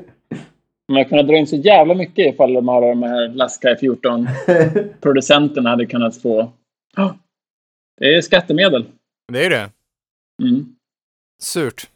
[0.89, 4.29] Man har kunnat dra in så jävla mycket ifall de har de här Laskai 14
[5.01, 6.53] producenterna hade kunnat få.
[6.97, 7.17] Ja,
[8.01, 8.85] Det är skattemedel.
[9.33, 9.71] Det är det.
[10.43, 10.77] Mm.
[11.43, 11.91] Surt.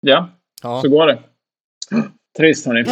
[0.00, 0.28] Ja,
[0.62, 0.80] Ja.
[0.82, 1.18] så går det.
[2.38, 2.84] Trist hörni.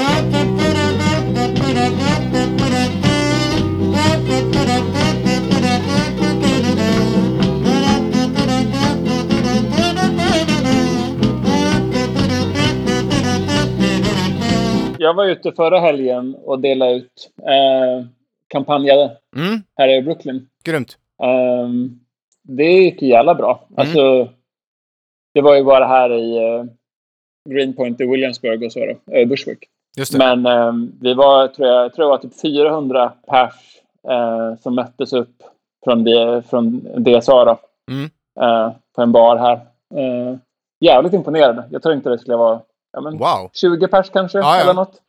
[15.06, 18.06] Jag var ute förra helgen och delade ut eh,
[18.48, 20.48] kampanjade Mm, här i Brooklyn.
[20.64, 20.98] grymt.
[21.22, 22.00] Ehm,
[22.42, 23.66] det gick jävla bra.
[23.70, 23.80] Mm.
[23.80, 24.28] Alltså,
[25.34, 26.64] det var ju bara här i uh,
[27.48, 29.58] Greenpoint i Williamsburg och så då, uh, Bushwick.
[30.18, 33.54] Men ehm, vi var, tror jag, tror jag typ 400 pers
[34.08, 35.42] eh, som möttes upp
[35.84, 37.58] från, D- från DSA då,
[37.90, 38.10] Mm.
[38.40, 39.54] eh, på en bar här.
[39.94, 40.36] Eh,
[40.80, 41.64] jävligt imponerande.
[41.70, 42.60] Jag tror inte det skulle vara
[42.92, 43.50] ja, men Wow.
[43.52, 44.62] 20 pers kanske, Ja, ja.
[44.62, 45.00] eller något.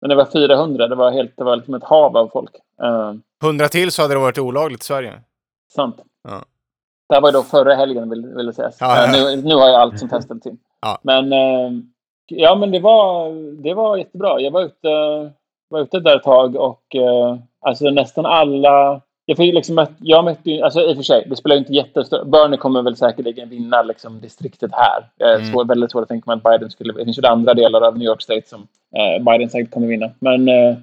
[0.00, 0.88] Men det var 400.
[0.88, 2.50] Det var, helt, det var liksom ett hav av folk.
[2.82, 3.12] Eh,
[3.42, 5.20] Hundra till så hade det varit olagligt i Sverige.
[5.74, 5.96] Sant.
[6.28, 6.44] Ja.
[7.08, 8.76] Det här var ju då förra helgen vill, vill sägas.
[8.80, 9.30] Ja, ja, ja.
[9.30, 10.58] Eh, Nu, nu har jag allt som testats in.
[10.80, 10.98] Ja.
[11.02, 11.70] Men, eh,
[12.26, 13.30] ja, men det, var,
[13.62, 14.40] det var jättebra.
[14.40, 14.88] Jag var ute,
[15.68, 19.00] var ute där ett tag och eh, alltså nästan alla...
[19.28, 21.72] Jag, ju liksom, mött- jag mötte alltså i och för sig, det spelar ju inte
[21.72, 22.26] jättestort.
[22.26, 25.34] Bernie kommer väl säkerligen vinna liksom, distriktet här.
[25.34, 25.52] Mm.
[25.52, 26.92] svår, väldigt svårt att tänka mig att Biden skulle...
[26.92, 28.66] Det finns ju andra delar av New York State som
[28.96, 30.10] eh, Biden säkert kommer vinna.
[30.18, 30.76] Men, eh,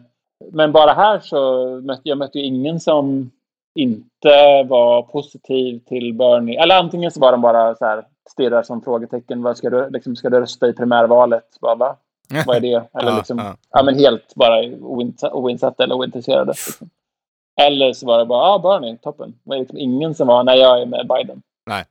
[0.52, 3.32] men bara här så mötte jag mötte ingen som
[3.76, 6.62] inte var positiv till Bernie.
[6.62, 9.44] Eller antingen så var de bara så här stirrar som frågetecken.
[9.44, 11.58] Vad ska du, liksom, ska du rösta i primärvalet?
[11.62, 11.96] Bara, va?
[12.46, 12.84] Vad är det?
[13.00, 13.84] Eller liksom, ja.
[13.84, 16.52] men helt bara oinsatt, oinsatt eller ointresserade.
[16.52, 16.90] Liksom.
[17.62, 19.30] Eller så var det bara, ja, ah, Bernie, toppen.
[19.44, 21.42] Det var liksom ingen som var, nej, jag är med Biden.
[21.70, 21.86] Nej.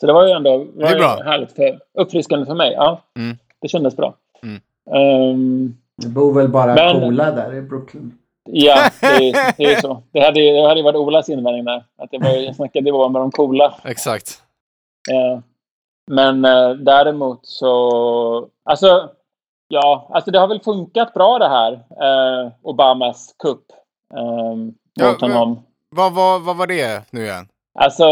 [0.00, 1.16] Så det var ju ändå det var är bra.
[1.18, 2.72] ju härligt, för, uppfriskande för mig.
[2.72, 3.36] Ja, Mm.
[3.60, 4.14] det kändes bra.
[4.42, 4.60] Mm.
[4.96, 8.18] Ehm, Det bor väl bara Men- coola där i Brooklyn.
[8.50, 10.02] Ja, det är, det är så.
[10.12, 11.84] Det hade, ju- det hade varit Olas invändning där.
[11.98, 13.74] Att det var, jag snackade bara med de coola.
[13.84, 14.42] Exakt.
[15.10, 15.40] Eh,
[16.06, 18.48] men eh, däremot så...
[18.64, 19.10] Alltså,
[19.68, 21.72] ja, alltså det har väl funkat bra det här.
[21.72, 23.64] Eh, Obamas kupp
[24.14, 24.54] eh,
[24.94, 25.62] Ja, men- honom.
[25.90, 27.48] Vad, vad, vad var det nu igen?
[27.74, 28.04] Alltså,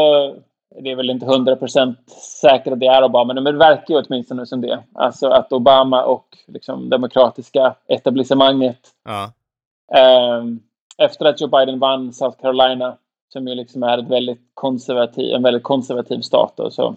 [0.82, 1.94] det är väl inte 100%
[2.40, 4.82] säkert att det är Obama, men det verkar ju åtminstone som det.
[4.94, 9.32] Alltså att Obama och liksom, demokratiska etablissemanget Ja.
[9.98, 10.60] Ehm,
[10.98, 12.96] efter att Joe Biden vann South Carolina,
[13.32, 16.94] som ju liksom är ett väldigt konservativ, en väldigt konservativ stat, då, så,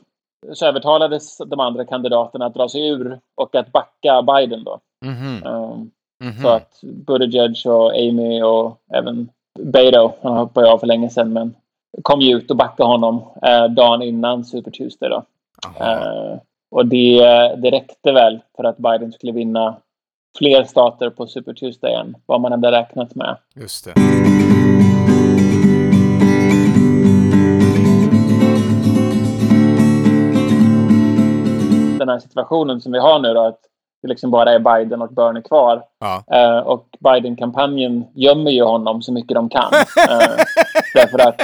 [0.54, 4.64] så övertalades de andra kandidaterna att dra sig ur och att backa Biden.
[4.64, 4.80] Då.
[5.06, 5.44] Mhm.
[5.46, 5.92] Ehm,
[6.24, 6.42] Mhm.
[6.42, 9.30] Så att Buttigieg och Amy och även
[9.60, 11.56] Beto, han hoppade av för länge sedan, men
[12.02, 15.10] kom ju ut och backade honom eh, dagen innan Super Tuesday.
[15.10, 15.24] Då.
[15.80, 16.38] Eh,
[16.72, 17.20] och det,
[17.58, 19.78] det räckte väl för att Biden skulle vinna
[20.38, 23.38] fler stater på Super Tuesday än vad man hade räknat med.
[23.56, 23.94] Just det.
[32.02, 33.60] den här situationen som vi har nu då, att
[34.02, 35.84] det liksom bara är Biden och Bernie kvar.
[36.00, 36.24] Ja.
[36.38, 39.74] Eh, och Biden-kampanjen gömmer ju honom så mycket de kan.
[40.10, 40.36] Eh,
[40.96, 41.42] därför att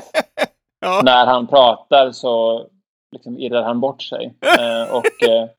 [0.80, 1.01] Ja.
[1.03, 2.64] när han pratar så
[3.12, 4.34] liksom irrar han bort sig.
[4.60, 5.49] Eh, och, eh,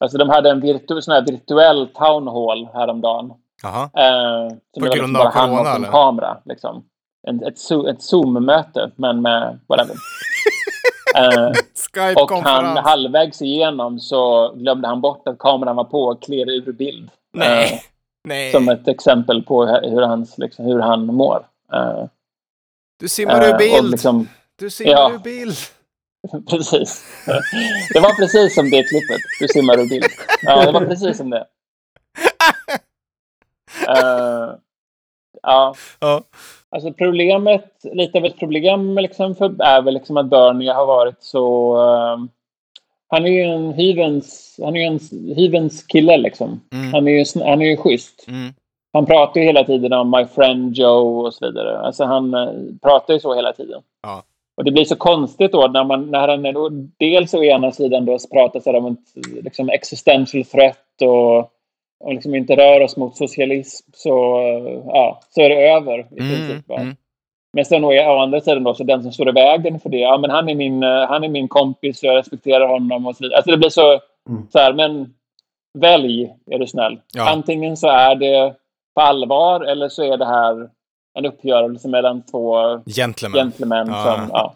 [0.00, 3.32] alltså de hade en virtu- sån här virtuell town hall häromdagen.
[3.62, 3.82] Jaha.
[3.82, 6.36] Eh, som På var liksom bara han och en kamera.
[6.44, 6.84] Liksom.
[7.28, 9.94] En, ett, ett Zoom-möte, men med whatever.
[11.14, 11.50] Eh,
[12.22, 16.72] och han halvvägs igenom så glömde han bort att kameran var på och klev ur
[16.72, 17.04] bild.
[17.04, 17.82] Eh, Nej.
[18.28, 18.52] Nej.
[18.52, 21.46] som ett exempel på hur, hans, liksom, hur han mår.
[21.72, 22.04] Eh,
[23.00, 23.90] Du simmar ur eh, bild.
[23.90, 25.12] liksom, Du simmar Ja.
[25.14, 25.56] ur bild.
[26.50, 27.04] precis.
[27.94, 29.20] Det var precis som det klippet.
[29.40, 30.04] Du simmar ur bild.
[30.42, 31.46] Ja, det var precis som det.
[33.88, 34.54] Eh,
[35.42, 36.22] ja, Ja.
[36.72, 41.22] Alltså problemet, lite av ett problem liksom för, är väl liksom att Bernie har varit
[41.22, 41.76] så...
[41.76, 42.18] eh,
[43.08, 46.60] han är ju en hyvens, han är ju en hyvens kille liksom.
[46.72, 46.92] Mm.
[46.92, 48.24] Han är ju, han är ju schysst.
[48.28, 48.54] Mm.
[48.92, 51.78] Han pratar ju hela tiden om my friend Joe och så vidare.
[51.78, 52.52] Alltså han eh,
[52.82, 53.82] pratar ju så hela tiden.
[54.02, 54.22] Ja.
[54.56, 57.72] Och det blir så konstigt då när, man, när han är då, dels å ena
[57.72, 61.38] sidan då så pratas det om ett liksom existential threat och,
[62.02, 66.20] och liksom inte rör oss mot socialism så, eh, ja, så är det över i
[66.20, 66.68] Mm, princip.
[66.68, 66.76] va.
[66.80, 66.96] mm.
[67.52, 70.18] Men sen å, andra sidan då så den som står i vägen för det, ja
[70.18, 73.24] men han är min, eh, han är min kompis och jag respekterar honom och så
[73.24, 73.36] vidare.
[73.36, 74.00] Alltså det blir så,
[74.30, 74.46] Mm.
[74.52, 75.14] så här, men
[75.78, 77.00] välj är du snäll.
[77.14, 77.30] Ja.
[77.30, 78.54] Antingen så är det
[78.94, 80.68] på allvar eller så är det här
[81.18, 83.38] en uppgörelse mellan två Gentleman.
[83.38, 84.04] gentlemän Ja.
[84.04, 84.28] som...
[84.32, 84.54] Ja.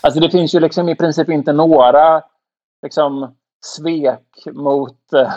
[0.00, 2.22] Alltså det finns ju liksom i princip inte några
[2.82, 5.32] liksom, svek mot eh,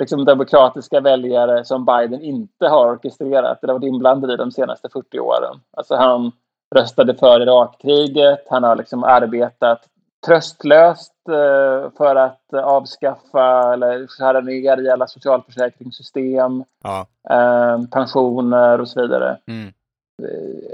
[0.00, 5.18] liksom demokratiska väljare som Biden inte har orkestrerat eller varit inblandad i de senaste 40
[5.20, 5.60] åren.
[5.76, 6.32] Alltså han
[6.74, 9.80] röstade för Irakkriget, han har liksom arbetat
[10.26, 17.06] tröstlöst eh, för att avskaffa eller skära ner i alla socialförsäkringssystem, Ja.
[17.30, 19.38] eh, pensioner och så vidare.
[19.46, 19.72] Mm.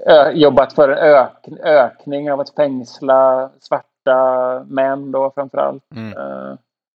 [0.07, 5.83] Ö- jobbat för en ök ökning av att fängsla svarta män då framförallt.
[5.97, 6.13] Mm.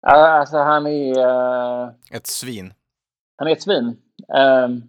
[0.07, 2.75] Uh, alltså han är, eh, Ett svin.
[3.37, 3.97] han är ett svin.
[4.65, 4.83] Um,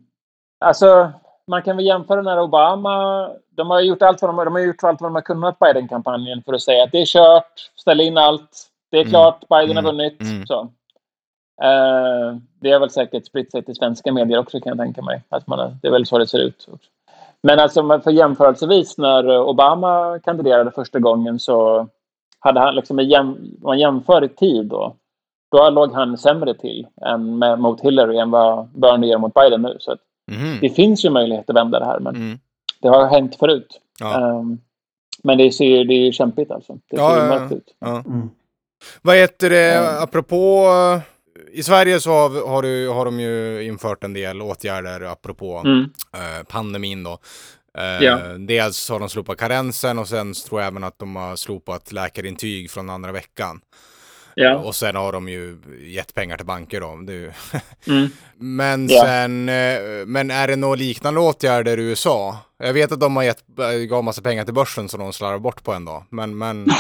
[0.66, 1.12] alltså
[1.48, 4.84] man kan väl jämföra när Obama, de har gjort allt vad de, de har gjort
[4.84, 8.18] allt vad de har kunnat Biden-kampanjen för att säga att det är kört, ställ in
[8.18, 9.10] allt, det är Mm.
[9.12, 9.86] klart, Biden Mm.
[9.86, 10.22] har vunnit.
[10.22, 10.46] Mm.
[10.46, 10.60] Så.
[11.64, 15.22] Eh, det har väl säkert spritt sig till svenska medier också kan jag tänka mig.
[15.30, 16.68] Att man, det är väl så det ser ut.
[16.72, 16.90] Också.
[17.44, 21.88] Men alltså för jämförelsevis när Obama kandiderade första gången så
[22.40, 24.96] hade han liksom, om man jämför i tid då,
[25.54, 29.62] då låg han sämre till än med, mot Hillary än vad Bernie gör mot Biden
[29.62, 29.78] nu.
[29.80, 30.00] Så att
[30.32, 30.58] Mhm.
[30.62, 32.40] det finns ju möjlighet att vända det här, men Mm.
[32.82, 33.80] det har hänt förut.
[34.00, 34.40] Ja.
[34.40, 34.58] Ehm,
[35.24, 36.74] men det, ser, det är ju kämpigt alltså.
[36.74, 37.40] Det Ja, ser ja, ju ja.
[37.40, 37.76] mörkt ut.
[37.80, 38.04] Ja.
[38.08, 38.30] Mm.
[39.02, 40.04] Vad heter det, Ja.
[40.04, 40.68] apropå...
[41.52, 45.84] I Sverige så har, har, du, har de ju infört en del åtgärder apropå Mm.
[46.14, 47.18] eh, pandemin då.
[47.78, 48.18] Eh, Ja.
[48.40, 52.72] Dels har de slopat karensen och sen tror jag även att de har slopat läkarintyg
[52.72, 53.62] från andra veckan.
[54.36, 54.56] Ja.
[54.56, 56.88] Och sen har de ju gett pengar till banker då.
[57.88, 58.10] Mm.
[58.38, 59.02] Men Ja.
[59.06, 62.38] sen, eh, men är det några liknande åtgärder i USA?
[62.58, 65.40] Jag vet att de har gett, eh, gav massa pengar till börsen som de slarvar
[65.40, 66.04] bort på en dag.
[66.10, 66.66] Men, men,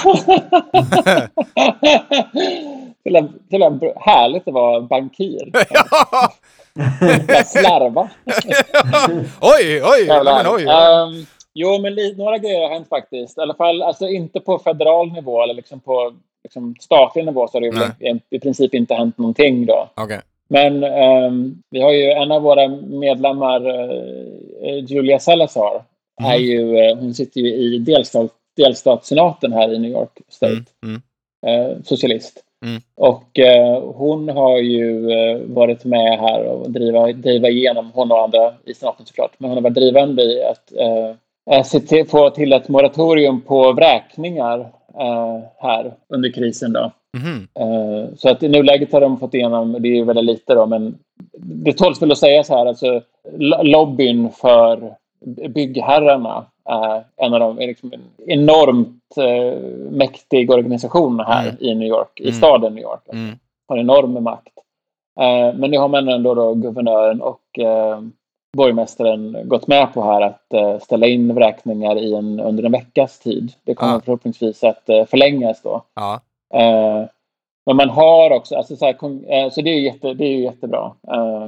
[3.03, 5.51] till en, till en, härligt att vara bankir.
[5.69, 6.33] ja!
[7.45, 8.09] Slarva.
[9.41, 10.43] oj, oj, Jävlar.
[10.43, 10.63] men oj.
[10.63, 13.37] Ehm, jo, men några grejer har hänt faktiskt.
[13.37, 16.13] I alla fall alltså, inte på federal nivå eller liksom på
[16.43, 18.21] liksom, statlig nivå så har det ju Nej.
[18.29, 19.65] i, i princip inte hänt någonting.
[19.65, 19.89] Då.
[19.95, 20.19] Okej.
[20.47, 23.65] Men ehm, vi har ju en av våra medlemmar,
[24.67, 25.83] eh, Julia Salazar,
[26.21, 26.31] Mhm.
[26.31, 31.01] är ju, eh, hon sitter ju i delstat, delstatssenaten här i New York State, Mm,
[31.45, 32.39] mm, eh, socialist.
[32.65, 32.81] Mm.
[32.95, 33.39] Och
[33.95, 35.01] hon har ju
[35.45, 39.57] varit med här och driva, driva igenom, hon och andra i senaten såklart, men hon
[39.57, 44.71] har varit drivande i att se till, få till ett moratorium på vräkningar
[45.57, 46.73] här under krisen.
[46.73, 46.91] Då.
[47.59, 50.65] Eh, Så att i nuläget har de fått igenom, det är ju väldigt lite då,
[50.65, 50.97] men
[51.37, 53.01] det tåls väl att säga så här, alltså
[53.37, 54.95] lo- lobbyn för
[55.49, 59.59] byggherrarna är en av de, är liksom en enormt eh,
[59.91, 61.55] mäktig organisation här Mm.
[61.59, 62.33] i New York, i Mm.
[62.33, 63.01] staden New York.
[63.13, 63.35] Mm.
[63.67, 64.53] Har enorm makt.
[65.19, 67.99] Eh, men nu har man ändå då guvernören och eh,
[68.57, 73.19] borgmästaren gått med på här att eh, ställa in vräkningar i en, under en veckas
[73.19, 73.53] tid.
[73.63, 74.01] Det kommer Ah.
[74.05, 75.81] förhoppningsvis att eh, förlängas då.
[75.95, 76.21] Ja.
[76.53, 77.05] Eh,
[77.65, 80.91] men man har också, alltså så, här, så det är jätte, det är ju jättebra.
[81.13, 81.47] Eh,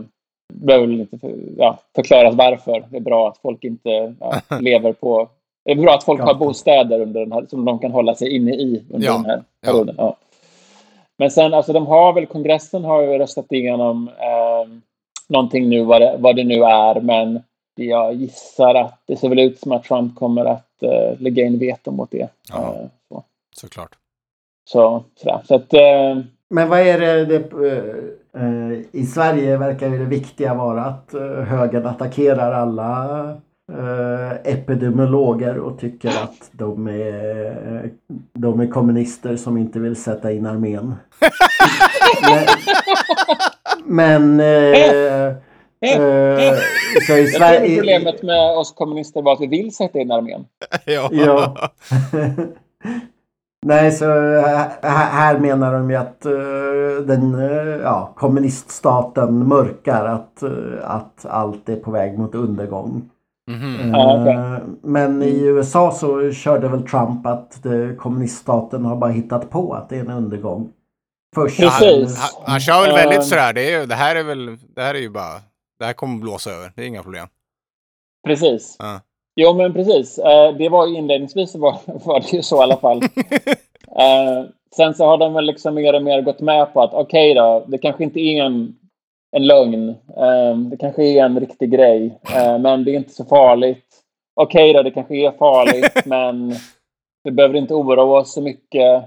[0.53, 2.83] behöver väl inte för, ja, förklaras varför.
[2.89, 5.29] Det är bra att folk inte ja, lever på...
[5.65, 6.25] Det är bra att folk Ja.
[6.25, 9.13] har bostäder under den här, som de kan hålla sig inne i under Ja.
[9.13, 9.71] den här Ja.
[9.71, 9.95] perioden.
[9.97, 10.15] Ja.
[11.17, 14.67] Men sen, alltså de har väl, kongressen har ju röstat igenom eh,
[15.29, 17.41] någonting nu, vad det, vad det nu är, men
[17.75, 21.59] jag gissar att det ser väl ut som att Trump kommer att eh, lägga in
[21.59, 22.29] veto mot det.
[22.49, 22.75] Ja.
[22.75, 23.23] Eh, så.
[23.55, 23.97] Såklart.
[24.69, 25.41] Så, sådär.
[25.45, 27.49] så att, eh, Men vad är det, det
[28.91, 31.13] i Sverige verkar ju det viktiga vara att
[31.47, 37.89] högern attackerar alla eh, epidemiologer och tycker att de är,
[38.33, 40.95] de är kommunister som inte vill sätta in armén.
[43.85, 46.57] men men eh, eh,
[47.07, 47.75] så i jag tror Sverige...
[47.75, 50.45] problemet med oss kommunister var att vi vill sätta in armén.
[50.85, 51.09] ja.
[51.11, 51.55] Ja.
[53.65, 60.43] Nej, så här, här menar de ju att eh, den eh, ja, kommuniststaten mörkar att,
[60.43, 60.51] eh,
[60.83, 63.09] att allt är på väg mot undergång.
[63.93, 64.33] Ja, okej.
[64.33, 67.57] Eh, Men i USA så körde väl Trump att
[67.97, 70.69] kommuniststaten har bara hittat på att det är en undergång.
[71.35, 71.59] Först.
[71.59, 72.19] Precis.
[72.19, 73.23] Han, han kör väl väldigt Eh.
[73.23, 75.41] sådär, det, är, ju- det här är väl, det här är ju bara,
[75.79, 77.27] det här kommer blåsa över, det är inga problem.
[78.27, 78.75] Precis.
[78.79, 78.99] Ja.
[79.35, 80.17] Jo, men precis.
[80.19, 83.01] Eh, det var ju inledningsvis var, var det ju så i alla fall.
[84.75, 87.65] Sen så har de väl liksom mer och mer gått med på att okej då,
[87.67, 88.75] det kanske inte är en,
[89.35, 89.89] en lögn.
[89.89, 93.85] Eh, det kanske är en riktig grej, eh, men det är inte så farligt.
[94.41, 96.55] Okej då, det kanske är farligt, men
[97.23, 99.03] vi behöver inte oroa oss så mycket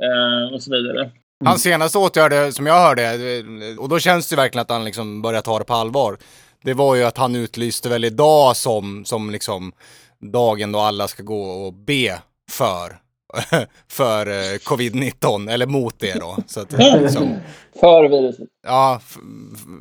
[0.00, 1.10] eh, och så vidare.
[1.44, 5.22] Hans senaste åtgärder som jag hörde, eh, och då känns det verkligen att han liksom
[5.22, 6.16] börjar ta det på allvar.
[6.62, 9.72] Det var ju att han utlyste väl idag som, som liksom
[10.20, 12.18] dagen då alla ska gå och be
[12.50, 12.96] för,
[13.88, 16.36] för eh, covid-19, eller mot det då.
[16.46, 17.36] Så att, liksom,
[17.80, 18.48] För viruset.
[18.66, 19.00] ja,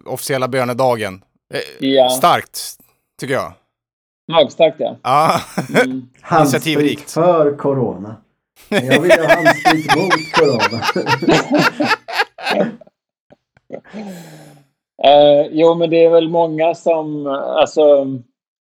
[0.06, 1.24] officiella bönedagen.
[1.54, 2.10] Eh, Ja.
[2.10, 2.60] Starkt,
[3.22, 3.54] tycker jag.
[4.32, 4.97] Magstarkt ja.
[5.04, 5.41] Ja,
[5.86, 6.10] Mm.
[6.22, 7.12] Handsprit Initiativrikt.
[7.12, 8.16] för corona.
[8.70, 10.84] Jag vill ha handsprit mot corona.
[15.04, 17.82] Eh, jo, men det är väl många som, alltså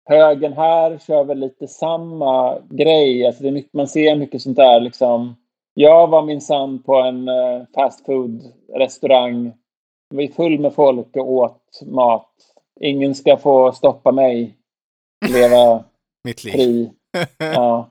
[0.09, 3.26] högen här kör väl lite samma grej.
[3.26, 5.36] Alltså det är mycket, man ser mycket sånt där liksom.
[5.74, 8.42] Jag var minsann på en eh, fast food
[8.76, 9.53] restaurang.
[10.11, 12.30] Det var full med folk och åt mat.
[12.80, 14.57] Ingen ska få stoppa mig.
[15.28, 15.84] Leva
[16.24, 16.53] mitt liv.
[16.53, 16.90] fri.
[17.38, 17.90] Ja.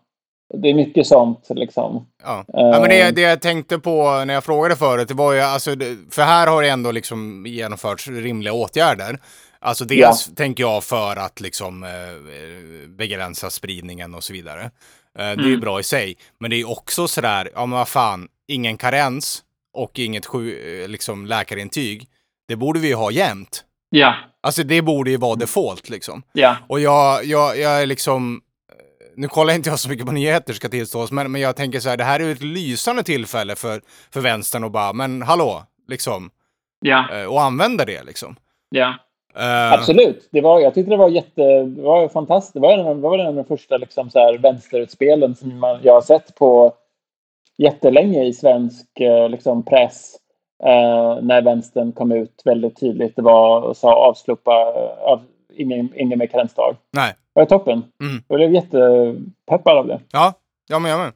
[0.54, 2.08] Det är mycket sånt liksom.
[2.24, 2.44] Ja.
[2.48, 2.88] ja, men Eh.
[3.06, 6.22] det, det jag tänkte på när jag frågade förut, det var ju alltså, det- för
[6.22, 9.20] här har det ändå liksom genomförts rimliga åtgärder.
[9.62, 11.90] Alltså dels tänker jag för att liksom eh,
[12.90, 14.64] begränsa spridningen och så vidare.
[14.64, 14.70] Eh,
[15.14, 15.60] det är ju Mm.
[15.60, 19.44] bra i sig, men det är också sådär, ja men vad fan, ingen karens
[19.74, 22.08] och inget sju, eh, liksom läkarintyg.
[22.48, 23.64] Det borde vi ju ha jämt.
[23.90, 26.24] Ja, Alltså det borde ju vara default liksom.
[26.34, 26.58] ja.
[26.68, 28.42] Och jag, jag, jag är liksom...
[29.16, 31.90] Nu kollar inte jag så mycket på nyheter ska tillstås, men, men jag tänker så
[31.90, 33.82] här, det här är ju ett lysande tillfälle för,
[34.12, 36.30] för vänstern att bara, men hallå, liksom,
[36.82, 38.36] Ja, eh, och använda det liksom.
[38.70, 38.96] ja.
[39.40, 40.30] Eh, Absolut.
[40.32, 42.54] Det var, jag tyckte det var jätte, det var fantastiskt.
[42.54, 45.60] Det var en, av- det var en av de första liksom, så här, vänsterutspelen som
[45.60, 46.74] man, jag har sett på
[47.58, 50.16] jättelänge i svensk eh, liksom, press.
[50.64, 53.16] Eh, när vänstern kom ut väldigt tydligt.
[53.16, 54.52] Det var och sa avslupa,
[55.02, 55.22] av,
[55.54, 56.76] ingen, ingen mer karensdag.
[56.94, 57.14] Nej.
[57.36, 57.84] Det var toppen.
[58.04, 58.24] Mm.
[58.28, 60.00] Jag blev jättepeppad av det.
[60.12, 60.34] Ja,
[60.70, 61.12] ja men jag med.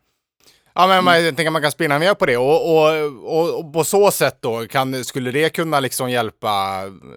[0.76, 2.88] Ja, men man, jag tänker att man kan spinna mer på det och, och,
[3.24, 6.50] och, och på så sätt då, kan, skulle det kunna liksom hjälpa?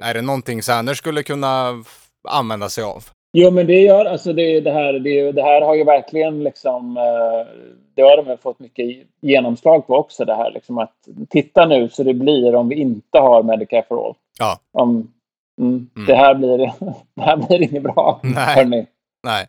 [0.02, 1.84] Är det någonting Sanders skulle kunna
[2.28, 3.04] använda sig av?
[3.32, 4.92] Jo, men det gör alltså det, det här.
[4.92, 6.96] Det, det här har ju verkligen liksom.
[6.96, 7.54] Eh,
[7.94, 8.86] det har de fått mycket
[9.20, 10.24] genomslag på också.
[10.24, 10.94] Det här liksom att
[11.28, 14.14] titta nu så det blir om vi inte har Medicare for all.
[14.38, 14.58] Ja.
[14.72, 15.12] Om,
[15.60, 16.06] mm, Mm.
[16.06, 16.58] Det här blir
[17.14, 18.20] det här blir inget bra.
[18.22, 18.54] Nej.
[18.54, 18.86] hörni.
[19.24, 19.46] Nej.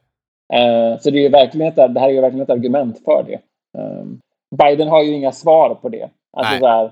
[0.54, 3.40] Eh, så det är verkligen ett, det här är ju verkligen ett argument för det.
[3.78, 4.06] Eh,
[4.58, 6.10] Biden har ju inga svar på det.
[6.38, 6.60] Alltså Nej.
[6.60, 6.92] Så här,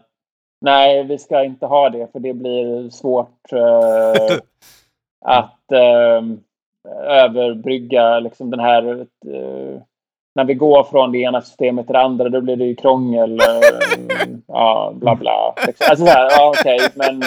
[0.61, 4.37] nej, vi ska inte ha det för det blir svårt eh,
[5.25, 6.21] att eh,
[7.07, 8.99] överbrygga liksom den här...
[9.27, 9.81] Eh,
[10.35, 13.39] när vi går från det ena systemet till det andra, då blir det ju krångel.
[13.39, 15.53] Eh, ja, bla bla.
[15.67, 15.87] Liksom.
[15.89, 17.21] Alltså så här, ja, okej, men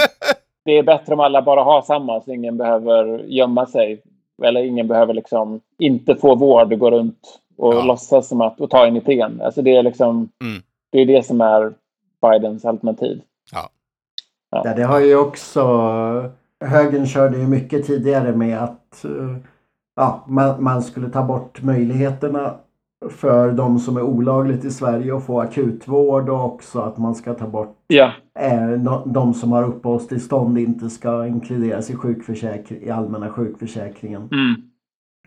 [0.65, 4.03] det är bättre om alla bara har samma så ingen behöver gömma sig.
[4.43, 7.85] Eller ingen behöver liksom inte få vård och gå runt och Ja.
[7.85, 9.41] låtsas som att och ta en Ipren.
[9.45, 10.63] Alltså det är liksom Mm.
[10.93, 11.73] det är det som är
[12.23, 13.21] Bidens alternativ.
[14.51, 15.63] Ja, det har ju också...
[16.65, 19.37] Högern körde ju mycket tidigare med att eh,
[19.97, 22.55] ja, man, man skulle ta bort möjligheterna
[23.11, 27.35] för de som är olagligt i Sverige att få akutvård och också att man ska
[27.35, 28.71] ta bort Ja, eh,
[29.05, 34.29] de som har uppehållstillstånd inte ska inkluderas i, sjukförsäkring, i allmänna sjukförsäkringen.
[34.33, 34.68] mm.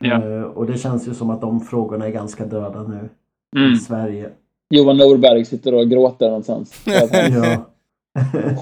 [0.01, 0.23] Ja.
[0.23, 3.09] Eh, och det känns ju som att de frågorna är ganska döda nu
[3.57, 3.73] Mm.
[3.73, 4.29] i Sverige.
[4.69, 6.81] Johan Norberg sitter och gråter någonstans.
[6.85, 7.65] Ja.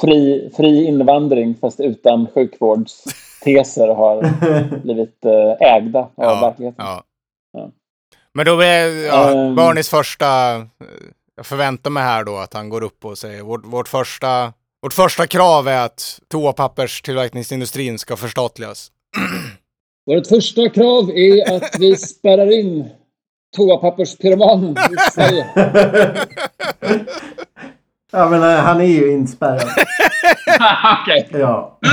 [0.00, 4.22] fri, fri invandring fast utan sjukvårdsteser har
[4.82, 6.84] blivit eh, ägda av Ja, verkligheten.
[6.86, 7.02] ja.
[7.52, 7.70] Ja.
[8.34, 9.54] Men då är ja, Ehm.
[9.56, 10.26] Bernies första...
[11.36, 14.52] Jag förväntar mig här då att han går upp och säger vårt, vårt, första,
[14.82, 18.90] vårt första krav är att toapapperstillverkningsindustrin ska förstatligas.
[20.06, 22.88] Vårt första krav är att vi spärrar in
[23.56, 25.46] toapapperspyromanen i Sverige.
[28.12, 29.62] ja men eh, han är ju inspärrad.
[31.02, 31.28] Okej.
[31.32, 31.78] Ja.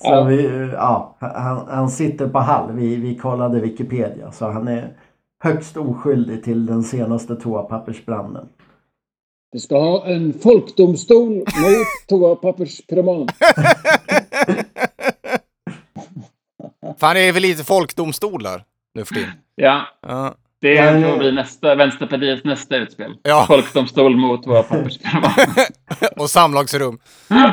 [0.00, 0.22] Så Ja.
[0.24, 0.42] vi,
[0.72, 2.72] ja, han, han sitter på Hall.
[2.72, 4.96] Vi, vi kollade Wikipedia så han är
[5.42, 8.48] högst oskyldig till den senaste toapappersbranden.
[9.52, 13.28] Vi ska ha en folkdomstol mot toapapperspyromanen.
[17.00, 18.64] Fan, det är väl lite folkdomstolar
[18.94, 19.30] nu för tiden.
[19.60, 20.34] Ja, Ja.
[20.60, 21.18] det Ja, får ja.
[21.18, 23.16] bli nästa, Vänsterpartiets nästa utspel.
[23.22, 23.44] Ja.
[23.48, 25.32] Folkdomstol mot toapapperspyromanen.
[26.16, 26.98] Och samlagsrum.
[27.28, 27.52] ja.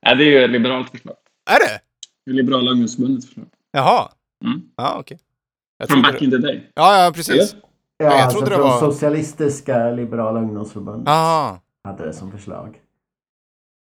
[0.00, 1.16] ja, det är ju ett liberalt förslag.
[1.50, 1.80] Är det?
[2.26, 3.46] Det är Liberala ungdomsförbundets förslag.
[3.72, 4.08] Jaha.
[4.44, 4.60] Mm.
[4.76, 5.18] Ja, okej.
[5.78, 6.24] Jag From back det...
[6.24, 6.70] in the day.
[6.74, 7.54] Ja, ja, precis.
[7.54, 7.68] Ja.
[7.98, 11.58] Ja, jag alltså trodde det från var- Socialistiska Liberala ungdomsförbundet Jaha.
[11.84, 12.76] hade det som förslag.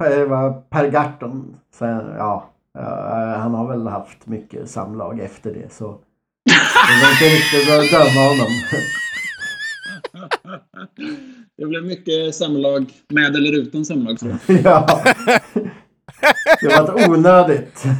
[0.04, 1.86] Per, per Gahrton, så,
[2.18, 6.00] ja, ja, han har väl haft mycket samlag efter det så
[6.88, 8.52] det var inte riktigt att döma honom.
[11.58, 14.20] Det blev mycket samlag med eller utan samlag.
[14.20, 14.26] Så.
[14.64, 15.04] ja.
[16.62, 17.84] Det var ett onödigt.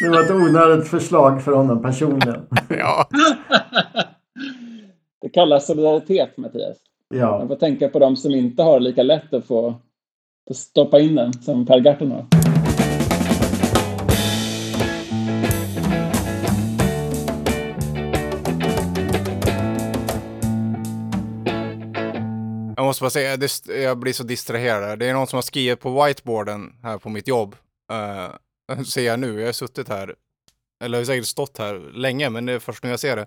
[0.00, 2.46] Det var ett onödigt förslag för honom personligen.
[2.68, 3.08] Ja.
[5.20, 6.76] Det kallas solidaritet, Mattias.
[7.10, 9.74] Man Ja, får tänka på de som inte har lika lätt att få
[10.52, 12.26] stoppa in den som Per Gahrton har.
[22.76, 23.38] Jag måste bara säga,
[23.82, 24.98] jag blir så distraherad.
[24.98, 27.56] Det är någon som har skrivit på whiteboarden här på mitt jobb.
[27.92, 30.14] Uh, ser jag nu, jag har suttit här,
[30.84, 33.26] eller jag har säkert stått här länge, men det är först nu jag ser det.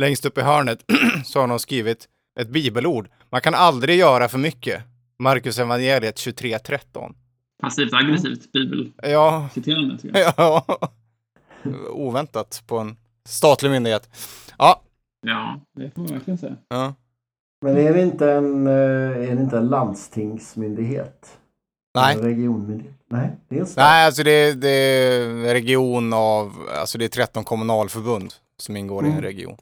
[0.00, 0.84] Längst upp i hörnet
[1.24, 2.08] så har någon skrivit
[2.40, 3.08] ett bibelord.
[3.30, 4.82] Man kan aldrig göra för mycket.
[5.20, 7.14] Marcus evangeliet 23.13.
[7.62, 9.98] Passivt aggressivt bibelciterande.
[10.12, 10.88] Ja, ja.
[11.90, 12.96] Oväntat på en
[13.28, 14.08] statlig myndighet.
[14.58, 14.82] Ja,
[15.22, 16.56] Ja, det får man verkligen säga.
[16.68, 16.94] ja.
[17.62, 21.38] men är det inte en, eh, är det inte en landstingsmyndighet?
[21.94, 22.14] Nej.
[22.14, 22.94] En regionmyndighet?
[23.10, 23.76] Nej, det är en stat.
[23.84, 29.04] Nej, alltså det är, det är region av, alltså det är 13 kommunalförbund som ingår
[29.04, 29.24] i en Mm.
[29.24, 29.56] region.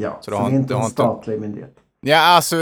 [0.00, 1.76] Ja, Så så, du det har är inte- inte en inte- statlig myndighet.
[2.06, 2.56] Ja, alltså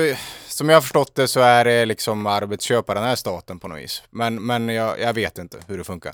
[0.47, 4.03] som jag har förstått det så är det liksom arbetsköparen är staten på något vis.
[4.11, 6.13] Men, men jag, jag vet inte hur det funkar.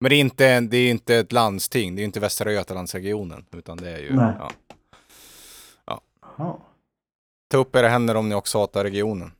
[0.00, 3.76] Men det är inte, det är inte ett landsting, det är inte Västra Götalandsregionen, utan
[3.76, 4.32] det är ju, Nej.
[4.38, 4.50] ja.
[6.36, 6.56] Jaha.
[7.50, 9.32] Ta upp era händer om ni också hatar regionen.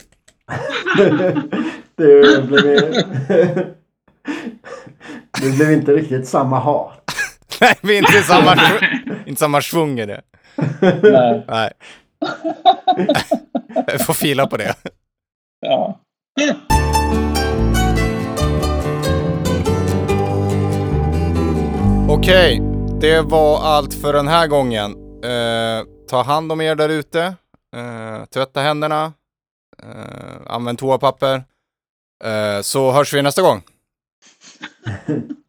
[1.96, 2.92] det, blev,
[5.42, 7.10] det blev inte riktigt samma hat.
[7.60, 8.56] Nej, vi är inte samma,
[9.26, 10.22] inte samma svung i det.
[11.02, 11.44] Nej.
[11.48, 11.72] Nej.
[13.86, 14.74] jag får fila på det.
[15.60, 16.00] Ja.
[22.08, 22.60] Okej,
[23.00, 24.92] det var allt för den här gången.
[25.24, 27.22] Eh, ta hand om er där ute.
[27.76, 29.12] Eh, tvätta händerna.
[29.82, 31.44] Eh, använd toapapper.
[32.24, 33.62] Eh, så hörs vi nästa gång.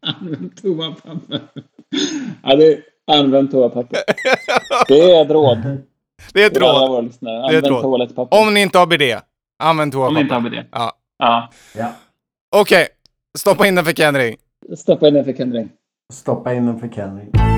[0.00, 1.40] Använd toapapper.
[2.42, 3.98] Ja, det är, använd toapapper.
[4.88, 5.82] Det är ett råd
[6.32, 7.12] Det är ett råd.
[7.20, 8.28] Det är ett råd.
[8.30, 9.18] Om ni inte har bidé,
[9.62, 10.56] använd Om ni inte toapapper.
[10.56, 10.66] har det.
[10.72, 10.92] Ja.
[11.18, 11.48] Ja.
[11.76, 11.92] Ja.
[12.56, 12.88] Okej,
[13.38, 14.36] stoppa in den för Kenry.
[14.76, 15.68] Stoppa in den för Kendring.
[16.12, 17.51] Stoppa in den för Kenny.